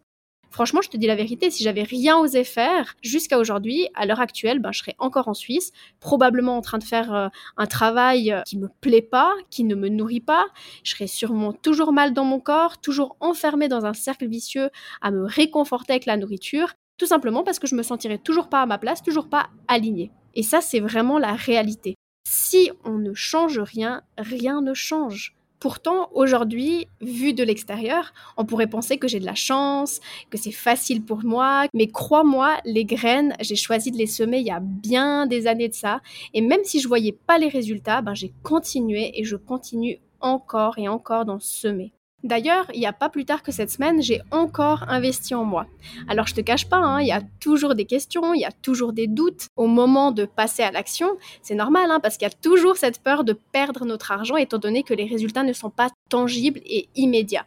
Franchement, 0.51 0.81
je 0.81 0.89
te 0.89 0.97
dis 0.97 1.07
la 1.07 1.15
vérité, 1.15 1.49
si 1.49 1.63
j'avais 1.63 1.83
rien 1.83 2.17
osé 2.17 2.43
faire 2.43 2.95
jusqu'à 3.01 3.39
aujourd'hui, 3.39 3.87
à 3.95 4.05
l'heure 4.05 4.19
actuelle, 4.19 4.59
ben, 4.59 4.73
je 4.73 4.79
serais 4.79 4.95
encore 4.99 5.29
en 5.29 5.33
Suisse, 5.33 5.71
probablement 6.01 6.57
en 6.57 6.61
train 6.61 6.77
de 6.77 6.83
faire 6.83 7.13
euh, 7.13 7.29
un 7.55 7.65
travail 7.65 8.33
euh, 8.33 8.41
qui 8.41 8.57
me 8.57 8.67
plaît 8.81 9.01
pas, 9.01 9.31
qui 9.49 9.63
ne 9.63 9.75
me 9.75 9.87
nourrit 9.87 10.19
pas. 10.19 10.45
Je 10.83 10.91
serais 10.91 11.07
sûrement 11.07 11.53
toujours 11.53 11.93
mal 11.93 12.13
dans 12.13 12.25
mon 12.25 12.41
corps, 12.41 12.81
toujours 12.81 13.15
enfermée 13.21 13.69
dans 13.69 13.85
un 13.85 13.93
cercle 13.93 14.27
vicieux 14.27 14.69
à 15.01 15.09
me 15.11 15.23
réconforter 15.23 15.93
avec 15.93 16.05
la 16.05 16.17
nourriture, 16.17 16.73
tout 16.97 17.05
simplement 17.05 17.43
parce 17.43 17.57
que 17.57 17.67
je 17.67 17.75
me 17.75 17.83
sentirais 17.83 18.17
toujours 18.17 18.49
pas 18.49 18.61
à 18.61 18.65
ma 18.65 18.77
place, 18.77 19.01
toujours 19.01 19.29
pas 19.29 19.49
alignée. 19.69 20.11
Et 20.35 20.43
ça, 20.43 20.59
c'est 20.59 20.81
vraiment 20.81 21.17
la 21.17 21.33
réalité. 21.33 21.95
Si 22.27 22.71
on 22.83 22.97
ne 22.97 23.13
change 23.13 23.59
rien, 23.59 24.03
rien 24.17 24.61
ne 24.61 24.73
change. 24.73 25.33
Pourtant, 25.61 26.09
aujourd'hui, 26.15 26.87
vu 27.01 27.33
de 27.33 27.43
l'extérieur, 27.43 28.13
on 28.35 28.45
pourrait 28.45 28.65
penser 28.65 28.97
que 28.97 29.07
j'ai 29.07 29.19
de 29.19 29.27
la 29.27 29.35
chance, 29.35 29.99
que 30.31 30.37
c'est 30.39 30.51
facile 30.51 31.05
pour 31.05 31.23
moi, 31.23 31.67
mais 31.75 31.85
crois-moi, 31.85 32.57
les 32.65 32.83
graines, 32.83 33.35
j'ai 33.39 33.55
choisi 33.55 33.91
de 33.91 33.97
les 33.97 34.07
semer 34.07 34.39
il 34.39 34.47
y 34.47 34.49
a 34.49 34.59
bien 34.59 35.27
des 35.27 35.45
années 35.45 35.69
de 35.69 35.75
ça, 35.75 36.01
et 36.33 36.41
même 36.41 36.63
si 36.63 36.79
je 36.79 36.87
voyais 36.87 37.11
pas 37.11 37.37
les 37.37 37.47
résultats, 37.47 38.01
ben 38.01 38.15
j'ai 38.15 38.33
continué 38.41 39.11
et 39.19 39.23
je 39.23 39.35
continue 39.35 39.99
encore 40.19 40.79
et 40.79 40.87
encore 40.87 41.25
d'en 41.25 41.39
semer. 41.39 41.93
D'ailleurs, 42.23 42.69
il 42.73 42.79
n'y 42.79 42.85
a 42.85 42.93
pas 42.93 43.09
plus 43.09 43.25
tard 43.25 43.41
que 43.41 43.51
cette 43.51 43.71
semaine, 43.71 44.01
j'ai 44.01 44.21
encore 44.29 44.83
investi 44.87 45.33
en 45.33 45.43
moi. 45.43 45.65
Alors 46.07 46.27
je 46.27 46.35
te 46.35 46.41
cache 46.41 46.69
pas, 46.69 46.77
hein, 46.77 47.01
il 47.01 47.07
y 47.07 47.11
a 47.11 47.21
toujours 47.39 47.73
des 47.73 47.85
questions, 47.85 48.33
il 48.33 48.41
y 48.41 48.45
a 48.45 48.51
toujours 48.51 48.93
des 48.93 49.07
doutes 49.07 49.47
au 49.55 49.67
moment 49.67 50.11
de 50.11 50.25
passer 50.25 50.61
à 50.61 50.71
l'action. 50.71 51.17
C'est 51.41 51.55
normal, 51.55 51.89
hein, 51.89 51.99
parce 51.99 52.17
qu'il 52.17 52.27
y 52.27 52.31
a 52.31 52.33
toujours 52.33 52.77
cette 52.77 53.01
peur 53.01 53.23
de 53.23 53.33
perdre 53.33 53.85
notre 53.85 54.11
argent 54.11 54.35
étant 54.35 54.59
donné 54.59 54.83
que 54.83 54.93
les 54.93 55.05
résultats 55.05 55.43
ne 55.43 55.53
sont 55.53 55.71
pas 55.71 55.89
tangibles 56.09 56.61
et 56.65 56.87
immédiats. 56.95 57.45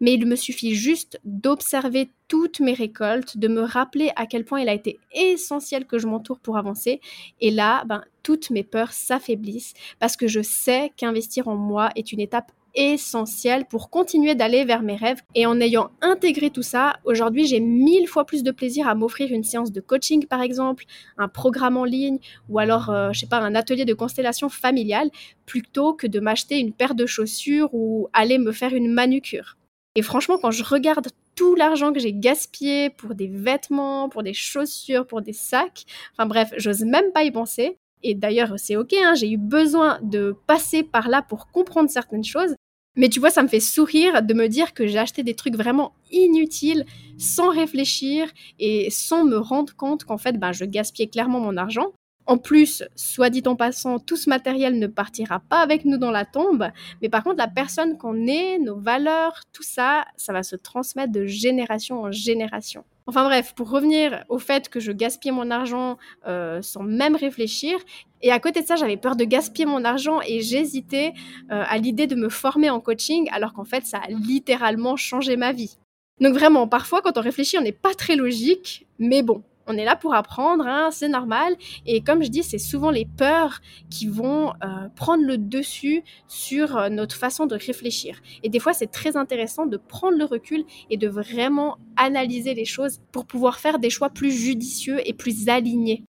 Mais 0.00 0.14
il 0.14 0.26
me 0.26 0.36
suffit 0.36 0.74
juste 0.74 1.20
d'observer 1.24 2.10
toutes 2.26 2.60
mes 2.60 2.72
récoltes, 2.72 3.36
de 3.36 3.48
me 3.48 3.62
rappeler 3.62 4.10
à 4.16 4.26
quel 4.26 4.44
point 4.44 4.60
il 4.60 4.68
a 4.68 4.74
été 4.74 4.98
essentiel 5.12 5.86
que 5.86 5.98
je 5.98 6.06
m'entoure 6.06 6.40
pour 6.40 6.56
avancer. 6.56 7.00
Et 7.40 7.50
là, 7.50 7.84
ben, 7.84 8.02
toutes 8.22 8.50
mes 8.50 8.64
peurs 8.64 8.92
s'affaiblissent 8.92 9.74
parce 9.98 10.16
que 10.16 10.26
je 10.26 10.40
sais 10.40 10.90
qu'investir 10.96 11.48
en 11.48 11.56
moi 11.56 11.90
est 11.96 12.12
une 12.12 12.20
étape 12.20 12.52
essentiel 12.74 13.66
pour 13.66 13.90
continuer 13.90 14.34
d'aller 14.34 14.64
vers 14.64 14.82
mes 14.82 14.96
rêves. 14.96 15.20
Et 15.34 15.46
en 15.46 15.60
ayant 15.60 15.90
intégré 16.00 16.50
tout 16.50 16.62
ça, 16.62 16.96
aujourd'hui 17.04 17.46
j'ai 17.46 17.60
mille 17.60 18.08
fois 18.08 18.24
plus 18.24 18.42
de 18.42 18.50
plaisir 18.50 18.88
à 18.88 18.94
m'offrir 18.94 19.32
une 19.32 19.44
séance 19.44 19.72
de 19.72 19.80
coaching 19.80 20.26
par 20.26 20.42
exemple, 20.42 20.84
un 21.18 21.28
programme 21.28 21.76
en 21.76 21.84
ligne 21.84 22.18
ou 22.48 22.58
alors, 22.58 22.90
euh, 22.90 23.10
je 23.12 23.20
sais 23.20 23.26
pas, 23.26 23.38
un 23.38 23.54
atelier 23.54 23.84
de 23.84 23.94
constellation 23.94 24.48
familiale 24.48 25.10
plutôt 25.46 25.94
que 25.94 26.06
de 26.06 26.20
m'acheter 26.20 26.58
une 26.58 26.72
paire 26.72 26.94
de 26.94 27.06
chaussures 27.06 27.70
ou 27.72 28.08
aller 28.12 28.38
me 28.38 28.52
faire 28.52 28.74
une 28.74 28.92
manucure. 28.92 29.56
Et 29.96 30.02
franchement, 30.02 30.38
quand 30.40 30.52
je 30.52 30.62
regarde 30.62 31.08
tout 31.34 31.54
l'argent 31.56 31.92
que 31.92 31.98
j'ai 31.98 32.12
gaspillé 32.12 32.90
pour 32.90 33.14
des 33.14 33.26
vêtements, 33.26 34.08
pour 34.08 34.22
des 34.22 34.34
chaussures, 34.34 35.06
pour 35.06 35.22
des 35.22 35.32
sacs, 35.32 35.84
enfin 36.12 36.26
bref, 36.26 36.52
j'ose 36.56 36.82
même 36.82 37.12
pas 37.12 37.24
y 37.24 37.30
penser. 37.30 37.78
Et 38.02 38.14
d'ailleurs, 38.14 38.54
c'est 38.56 38.76
ok, 38.76 38.92
hein, 38.94 39.14
j'ai 39.14 39.30
eu 39.30 39.36
besoin 39.36 39.98
de 40.02 40.36
passer 40.46 40.82
par 40.82 41.08
là 41.08 41.22
pour 41.22 41.50
comprendre 41.50 41.90
certaines 41.90 42.24
choses. 42.24 42.54
Mais 42.96 43.08
tu 43.08 43.20
vois, 43.20 43.30
ça 43.30 43.42
me 43.42 43.48
fait 43.48 43.60
sourire 43.60 44.22
de 44.22 44.34
me 44.34 44.48
dire 44.48 44.74
que 44.74 44.86
j'ai 44.86 44.98
acheté 44.98 45.22
des 45.22 45.34
trucs 45.34 45.56
vraiment 45.56 45.92
inutiles, 46.10 46.84
sans 47.18 47.50
réfléchir 47.50 48.28
et 48.58 48.90
sans 48.90 49.24
me 49.24 49.36
rendre 49.36 49.74
compte 49.76 50.04
qu'en 50.04 50.18
fait, 50.18 50.38
ben, 50.38 50.52
je 50.52 50.64
gaspillais 50.64 51.08
clairement 51.08 51.40
mon 51.40 51.56
argent. 51.56 51.92
En 52.26 52.38
plus, 52.38 52.84
soit 52.96 53.30
dit 53.30 53.42
en 53.46 53.56
passant, 53.56 53.98
tout 53.98 54.16
ce 54.16 54.28
matériel 54.28 54.78
ne 54.78 54.86
partira 54.86 55.40
pas 55.40 55.60
avec 55.60 55.84
nous 55.84 55.98
dans 55.98 56.10
la 56.10 56.24
tombe, 56.24 56.70
mais 57.00 57.08
par 57.08 57.24
contre, 57.24 57.38
la 57.38 57.48
personne 57.48 57.96
qu'on 57.96 58.26
est, 58.26 58.58
nos 58.58 58.78
valeurs, 58.78 59.40
tout 59.52 59.62
ça, 59.62 60.04
ça 60.16 60.32
va 60.32 60.42
se 60.42 60.56
transmettre 60.56 61.12
de 61.12 61.26
génération 61.26 62.02
en 62.02 62.12
génération. 62.12 62.84
Enfin 63.10 63.24
bref, 63.24 63.54
pour 63.56 63.68
revenir 63.70 64.24
au 64.28 64.38
fait 64.38 64.68
que 64.68 64.78
je 64.78 64.92
gaspillais 64.92 65.32
mon 65.32 65.50
argent 65.50 65.98
euh, 66.28 66.62
sans 66.62 66.84
même 66.84 67.16
réfléchir, 67.16 67.76
et 68.22 68.30
à 68.30 68.38
côté 68.38 68.62
de 68.62 68.66
ça, 68.68 68.76
j'avais 68.76 68.96
peur 68.96 69.16
de 69.16 69.24
gaspiller 69.24 69.66
mon 69.66 69.84
argent 69.84 70.20
et 70.24 70.42
j'hésitais 70.42 71.12
euh, 71.50 71.64
à 71.66 71.78
l'idée 71.78 72.06
de 72.06 72.14
me 72.14 72.28
former 72.28 72.70
en 72.70 72.78
coaching, 72.78 73.28
alors 73.32 73.52
qu'en 73.52 73.64
fait, 73.64 73.84
ça 73.84 73.98
a 73.98 74.08
littéralement 74.10 74.94
changé 74.94 75.36
ma 75.36 75.50
vie. 75.50 75.76
Donc 76.20 76.34
vraiment, 76.34 76.68
parfois, 76.68 77.02
quand 77.02 77.18
on 77.18 77.20
réfléchit, 77.20 77.58
on 77.58 77.62
n'est 77.62 77.72
pas 77.72 77.94
très 77.94 78.14
logique, 78.14 78.86
mais 79.00 79.24
bon, 79.24 79.42
on 79.70 79.76
est 79.76 79.84
là 79.84 79.96
pour 79.96 80.14
apprendre, 80.14 80.66
hein, 80.66 80.90
c'est 80.90 81.08
normal. 81.08 81.54
Et 81.86 82.00
comme 82.00 82.22
je 82.22 82.28
dis, 82.28 82.42
c'est 82.42 82.58
souvent 82.58 82.90
les 82.90 83.06
peurs 83.06 83.60
qui 83.88 84.06
vont 84.06 84.50
euh, 84.64 84.88
prendre 84.96 85.24
le 85.24 85.38
dessus 85.38 86.02
sur 86.28 86.76
euh, 86.76 86.88
notre 86.88 87.16
façon 87.16 87.46
de 87.46 87.54
réfléchir. 87.54 88.20
Et 88.42 88.48
des 88.48 88.58
fois, 88.58 88.72
c'est 88.72 88.90
très 88.90 89.16
intéressant 89.16 89.66
de 89.66 89.76
prendre 89.76 90.18
le 90.18 90.24
recul 90.24 90.64
et 90.90 90.96
de 90.96 91.08
vraiment 91.08 91.78
analyser 91.96 92.54
les 92.54 92.64
choses 92.64 93.00
pour 93.12 93.26
pouvoir 93.26 93.58
faire 93.58 93.78
des 93.78 93.90
choix 93.90 94.10
plus 94.10 94.32
judicieux 94.32 94.98
et 95.04 95.12
plus 95.12 95.48
alignés. 95.48 96.04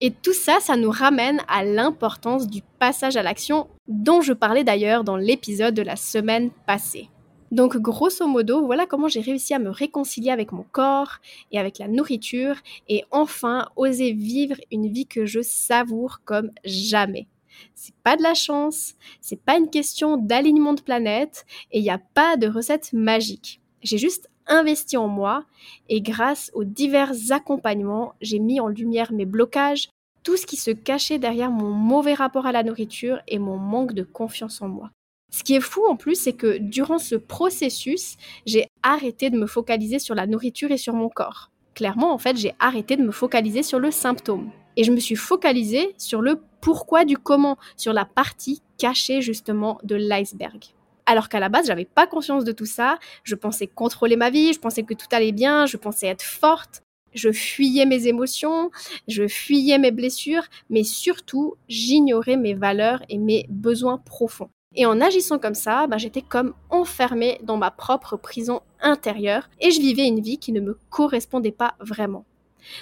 Et 0.00 0.10
tout 0.10 0.32
ça, 0.32 0.58
ça 0.60 0.76
nous 0.76 0.90
ramène 0.90 1.40
à 1.46 1.64
l'importance 1.64 2.48
du 2.48 2.60
passage 2.80 3.16
à 3.16 3.22
l'action 3.22 3.68
dont 3.86 4.20
je 4.20 4.32
parlais 4.32 4.64
d'ailleurs 4.64 5.04
dans 5.04 5.16
l'épisode 5.16 5.74
de 5.74 5.82
la 5.82 5.94
semaine 5.94 6.50
passée. 6.66 7.08
Donc 7.52 7.76
grosso 7.76 8.26
modo, 8.26 8.64
voilà 8.64 8.86
comment 8.86 9.08
j'ai 9.08 9.20
réussi 9.20 9.52
à 9.52 9.58
me 9.58 9.68
réconcilier 9.68 10.30
avec 10.30 10.52
mon 10.52 10.64
corps 10.72 11.18
et 11.50 11.58
avec 11.58 11.78
la 11.78 11.86
nourriture 11.86 12.56
et 12.88 13.04
enfin 13.10 13.68
oser 13.76 14.12
vivre 14.12 14.56
une 14.70 14.88
vie 14.88 15.06
que 15.06 15.26
je 15.26 15.42
savoure 15.42 16.22
comme 16.24 16.50
jamais. 16.64 17.26
C'est 17.74 17.94
pas 18.02 18.16
de 18.16 18.22
la 18.22 18.32
chance, 18.32 18.94
c'est 19.20 19.38
pas 19.38 19.58
une 19.58 19.68
question 19.68 20.16
d'alignement 20.16 20.72
de 20.72 20.80
planète 20.80 21.44
et 21.72 21.80
il 21.80 21.82
n'y 21.82 21.90
a 21.90 22.00
pas 22.14 22.38
de 22.38 22.48
recette 22.48 22.94
magique. 22.94 23.60
J'ai 23.82 23.98
juste 23.98 24.30
investi 24.46 24.96
en 24.96 25.08
moi 25.08 25.44
et 25.90 26.00
grâce 26.00 26.50
aux 26.54 26.64
divers 26.64 27.12
accompagnements, 27.32 28.14
j'ai 28.22 28.38
mis 28.38 28.60
en 28.60 28.68
lumière 28.68 29.12
mes 29.12 29.26
blocages, 29.26 29.90
tout 30.22 30.38
ce 30.38 30.46
qui 30.46 30.56
se 30.56 30.70
cachait 30.70 31.18
derrière 31.18 31.50
mon 31.50 31.70
mauvais 31.70 32.14
rapport 32.14 32.46
à 32.46 32.52
la 32.52 32.62
nourriture 32.62 33.20
et 33.28 33.38
mon 33.38 33.58
manque 33.58 33.92
de 33.92 34.04
confiance 34.04 34.62
en 34.62 34.68
moi. 34.68 34.90
Ce 35.34 35.42
qui 35.42 35.54
est 35.54 35.60
fou 35.60 35.86
en 35.88 35.96
plus, 35.96 36.14
c'est 36.14 36.34
que 36.34 36.58
durant 36.58 36.98
ce 36.98 37.14
processus, 37.14 38.16
j'ai 38.44 38.68
arrêté 38.82 39.30
de 39.30 39.38
me 39.38 39.46
focaliser 39.46 39.98
sur 39.98 40.14
la 40.14 40.26
nourriture 40.26 40.70
et 40.70 40.76
sur 40.76 40.92
mon 40.92 41.08
corps. 41.08 41.50
Clairement, 41.74 42.12
en 42.12 42.18
fait, 42.18 42.36
j'ai 42.36 42.52
arrêté 42.60 42.96
de 42.96 43.02
me 43.02 43.12
focaliser 43.12 43.62
sur 43.62 43.78
le 43.78 43.90
symptôme. 43.90 44.50
Et 44.76 44.84
je 44.84 44.92
me 44.92 45.00
suis 45.00 45.16
focalisée 45.16 45.94
sur 45.96 46.20
le 46.20 46.42
pourquoi 46.60 47.06
du 47.06 47.16
comment, 47.16 47.56
sur 47.78 47.94
la 47.94 48.04
partie 48.04 48.60
cachée 48.76 49.22
justement 49.22 49.78
de 49.84 49.96
l'iceberg. 49.96 50.62
Alors 51.06 51.30
qu'à 51.30 51.40
la 51.40 51.48
base, 51.48 51.66
j'avais 51.66 51.86
pas 51.86 52.06
conscience 52.06 52.44
de 52.44 52.52
tout 52.52 52.66
ça. 52.66 52.98
Je 53.24 53.34
pensais 53.34 53.66
contrôler 53.66 54.16
ma 54.16 54.28
vie, 54.28 54.52
je 54.52 54.60
pensais 54.60 54.82
que 54.82 54.94
tout 54.94 55.06
allait 55.12 55.32
bien, 55.32 55.64
je 55.64 55.78
pensais 55.78 56.08
être 56.08 56.22
forte. 56.22 56.82
Je 57.14 57.32
fuyais 57.32 57.86
mes 57.86 58.06
émotions, 58.06 58.70
je 59.08 59.26
fuyais 59.26 59.78
mes 59.78 59.90
blessures, 59.92 60.44
mais 60.68 60.84
surtout, 60.84 61.54
j'ignorais 61.68 62.36
mes 62.36 62.54
valeurs 62.54 63.02
et 63.08 63.18
mes 63.18 63.46
besoins 63.48 63.98
profonds. 63.98 64.50
Et 64.74 64.86
en 64.86 65.00
agissant 65.00 65.38
comme 65.38 65.54
ça, 65.54 65.86
bah, 65.86 65.98
j'étais 65.98 66.22
comme 66.22 66.54
enfermée 66.70 67.38
dans 67.42 67.56
ma 67.56 67.70
propre 67.70 68.16
prison 68.16 68.60
intérieure 68.80 69.48
et 69.60 69.70
je 69.70 69.80
vivais 69.80 70.06
une 70.06 70.20
vie 70.20 70.38
qui 70.38 70.52
ne 70.52 70.60
me 70.60 70.78
correspondait 70.90 71.52
pas 71.52 71.74
vraiment. 71.80 72.24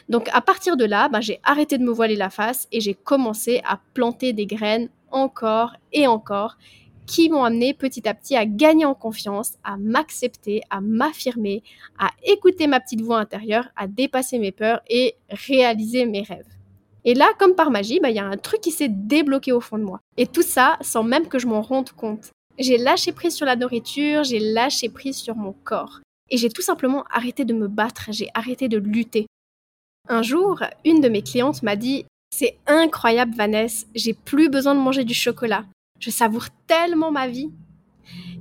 Donc 0.08 0.28
à 0.32 0.40
partir 0.40 0.76
de 0.76 0.84
là, 0.84 1.08
bah, 1.08 1.20
j'ai 1.20 1.40
arrêté 1.42 1.78
de 1.78 1.84
me 1.84 1.90
voiler 1.90 2.16
la 2.16 2.30
face 2.30 2.68
et 2.70 2.80
j'ai 2.80 2.94
commencé 2.94 3.60
à 3.64 3.80
planter 3.94 4.32
des 4.32 4.46
graines 4.46 4.88
encore 5.10 5.72
et 5.92 6.06
encore 6.06 6.56
qui 7.06 7.28
m'ont 7.28 7.42
amené 7.42 7.74
petit 7.74 8.08
à 8.08 8.14
petit 8.14 8.36
à 8.36 8.46
gagner 8.46 8.84
en 8.84 8.94
confiance, 8.94 9.54
à 9.64 9.76
m'accepter, 9.76 10.62
à 10.70 10.80
m'affirmer, 10.80 11.64
à 11.98 12.10
écouter 12.22 12.68
ma 12.68 12.78
petite 12.78 13.00
voix 13.00 13.18
intérieure, 13.18 13.66
à 13.74 13.88
dépasser 13.88 14.38
mes 14.38 14.52
peurs 14.52 14.80
et 14.88 15.16
réaliser 15.28 16.06
mes 16.06 16.22
rêves. 16.22 16.59
Et 17.04 17.14
là, 17.14 17.30
comme 17.38 17.54
par 17.54 17.70
magie, 17.70 18.00
bah, 18.00 18.10
il 18.10 18.16
y 18.16 18.20
a 18.20 18.26
un 18.26 18.36
truc 18.36 18.60
qui 18.60 18.70
s'est 18.70 18.88
débloqué 18.88 19.52
au 19.52 19.60
fond 19.60 19.78
de 19.78 19.84
moi. 19.84 20.00
Et 20.16 20.26
tout 20.26 20.42
ça 20.42 20.76
sans 20.80 21.02
même 21.02 21.28
que 21.28 21.38
je 21.38 21.46
m'en 21.46 21.62
rende 21.62 21.90
compte. 21.90 22.30
J'ai 22.58 22.76
lâché 22.76 23.12
prise 23.12 23.34
sur 23.34 23.46
la 23.46 23.56
nourriture, 23.56 24.22
j'ai 24.24 24.38
lâché 24.38 24.88
prise 24.88 25.16
sur 25.16 25.34
mon 25.34 25.54
corps. 25.64 26.00
Et 26.28 26.36
j'ai 26.36 26.50
tout 26.50 26.62
simplement 26.62 27.04
arrêté 27.10 27.44
de 27.44 27.54
me 27.54 27.68
battre, 27.68 28.08
j'ai 28.10 28.28
arrêté 28.34 28.68
de 28.68 28.78
lutter. 28.78 29.26
Un 30.08 30.22
jour, 30.22 30.62
une 30.84 31.00
de 31.00 31.08
mes 31.08 31.22
clientes 31.22 31.62
m'a 31.62 31.76
dit 31.76 32.04
C'est 32.34 32.58
incroyable, 32.66 33.34
Vanessa, 33.34 33.86
j'ai 33.94 34.12
plus 34.12 34.48
besoin 34.48 34.74
de 34.74 34.80
manger 34.80 35.04
du 35.04 35.14
chocolat. 35.14 35.64
Je 35.98 36.10
savoure 36.10 36.46
tellement 36.66 37.10
ma 37.10 37.28
vie. 37.28 37.50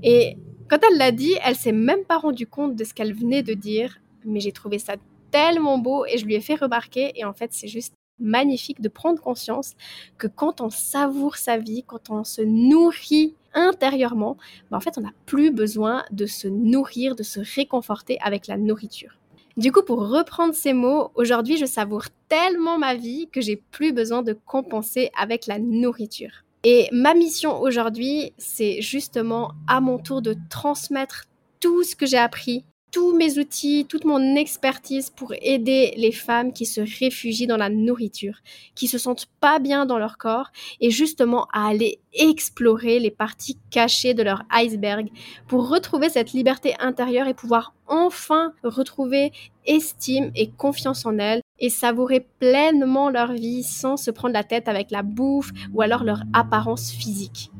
Et 0.04 0.38
quand 0.70 0.80
elle 0.88 0.98
l'a 0.98 1.12
dit, 1.12 1.34
elle 1.44 1.56
s'est 1.56 1.72
même 1.72 2.04
pas 2.04 2.18
rendue 2.18 2.48
compte 2.48 2.76
de 2.76 2.84
ce 2.84 2.94
qu'elle 2.94 3.14
venait 3.14 3.44
de 3.44 3.54
dire, 3.54 4.00
mais 4.26 4.40
j'ai 4.40 4.52
trouvé 4.52 4.80
ça 4.80 4.96
tellement 5.32 5.78
beau 5.78 6.06
et 6.06 6.18
je 6.18 6.26
lui 6.26 6.36
ai 6.36 6.42
fait 6.42 6.56
remarquer. 6.56 7.12
Et 7.16 7.26
en 7.26 7.34
fait, 7.34 7.54
c'est 7.54 7.68
juste 7.68 7.94
magnifique 8.20 8.82
de 8.82 8.90
prendre 8.90 9.22
conscience 9.22 9.74
que 10.18 10.28
quand 10.28 10.62
on 10.62 10.70
savoure 10.70 11.38
sa 11.38 11.58
vie, 11.58 11.84
quand 11.84 12.10
on 12.10 12.24
se 12.24 12.42
nourrit 12.42 13.36
intérieurement, 13.54 14.38
ben 14.70 14.78
en 14.78 14.82
fait, 14.82 14.98
on 14.98 15.02
n'a 15.02 15.14
plus 15.26 15.52
besoin 15.52 16.04
de 16.12 16.26
se 16.26 16.48
nourrir, 16.48 17.16
de 17.16 17.24
se 17.24 17.40
réconforter 17.56 18.18
avec 18.22 18.48
la 18.48 18.58
nourriture. 18.58 19.18
Du 19.58 19.72
coup, 19.72 19.84
pour 19.84 20.08
reprendre 20.08 20.54
ces 20.54 20.74
mots, 20.74 21.12
aujourd'hui, 21.16 21.58
je 21.58 21.66
savoure 21.66 22.06
tellement 22.30 22.78
ma 22.78 22.96
vie 22.96 23.28
que 23.32 23.42
j'ai 23.42 23.58
plus 23.58 23.92
besoin 23.92 24.22
de 24.22 24.34
compenser 24.46 25.12
avec 25.20 25.48
la 25.48 25.60
nourriture. 25.60 26.46
Et 26.64 26.88
ma 26.92 27.14
mission 27.14 27.60
aujourd'hui, 27.60 28.34
c'est 28.38 28.82
justement 28.82 29.52
à 29.68 29.82
mon 29.82 29.98
tour 29.98 30.22
de 30.22 30.36
transmettre 30.50 31.26
tout 31.60 31.84
ce 31.84 31.96
que 31.96 32.06
j'ai 32.06 32.18
appris 32.18 32.64
tous 32.92 33.16
mes 33.16 33.38
outils, 33.38 33.86
toute 33.88 34.06
mon 34.06 34.36
expertise 34.36 35.10
pour 35.10 35.34
aider 35.42 35.94
les 35.98 36.12
femmes 36.12 36.54
qui 36.54 36.66
se 36.66 36.82
réfugient 36.82 37.48
dans 37.48 37.58
la 37.58 37.70
nourriture, 37.70 38.40
qui 38.76 38.88
se 38.88 38.98
sentent 38.98 39.28
pas 39.40 39.60
bien 39.60 39.86
dans 39.86 39.98
leur 39.98 40.18
corps 40.18 40.52
et 40.82 40.90
justement 40.90 41.48
à 41.54 41.68
aller 41.68 42.00
explorer 42.14 43.00
les 43.00 43.12
parties 43.12 43.58
cachées 43.70 44.14
de 44.14 44.24
leur 44.24 44.44
iceberg 44.52 45.10
pour 45.48 45.70
retrouver 45.70 46.10
cette 46.10 46.34
liberté 46.34 46.74
intérieure 46.80 47.28
et 47.28 47.34
pouvoir 47.34 47.74
enfin 47.88 48.54
retrouver 48.64 49.32
estime 49.70 50.32
et 50.36 50.50
confiance 50.50 51.06
en 51.06 51.18
elles 51.20 51.42
et 51.60 51.70
savourer 51.70 52.26
pleinement 52.40 53.10
leur 53.10 53.34
vie 53.34 53.64
sans 53.64 53.98
se 53.98 54.12
prendre 54.12 54.34
la 54.34 54.44
tête 54.44 54.68
avec 54.68 54.92
la 54.92 55.04
bouffe 55.04 55.52
ou 55.74 55.82
alors 55.82 56.04
leur 56.04 56.24
apparence 56.34 56.92
physique. 56.92 57.52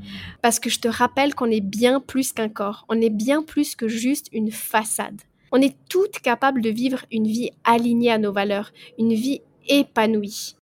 Parce 0.42 0.60
que 0.60 0.70
je 0.70 0.80
te 0.80 0.88
rappelle 0.88 1.36
qu'on 1.36 1.52
est 1.52 1.62
bien 1.62 2.00
plus 2.00 2.34
qu'un 2.34 2.50
corps, 2.50 2.86
on 2.90 3.00
est 3.00 3.10
bien 3.10 3.44
plus 3.44 3.76
que 3.76 3.88
juste 3.88 4.28
une 4.34 4.52
façade. 4.52 5.22
On 5.52 5.62
est 5.62 5.76
toutes 5.90 6.20
capables 6.20 6.62
de 6.62 6.70
vivre 6.70 7.06
une 7.12 7.28
vie 7.28 7.52
alignée 7.64 8.12
à 8.12 8.18
nos 8.18 8.32
valeurs, 8.32 8.72
une 8.98 9.14
vie 9.14 9.42
épanouie. 9.68 10.56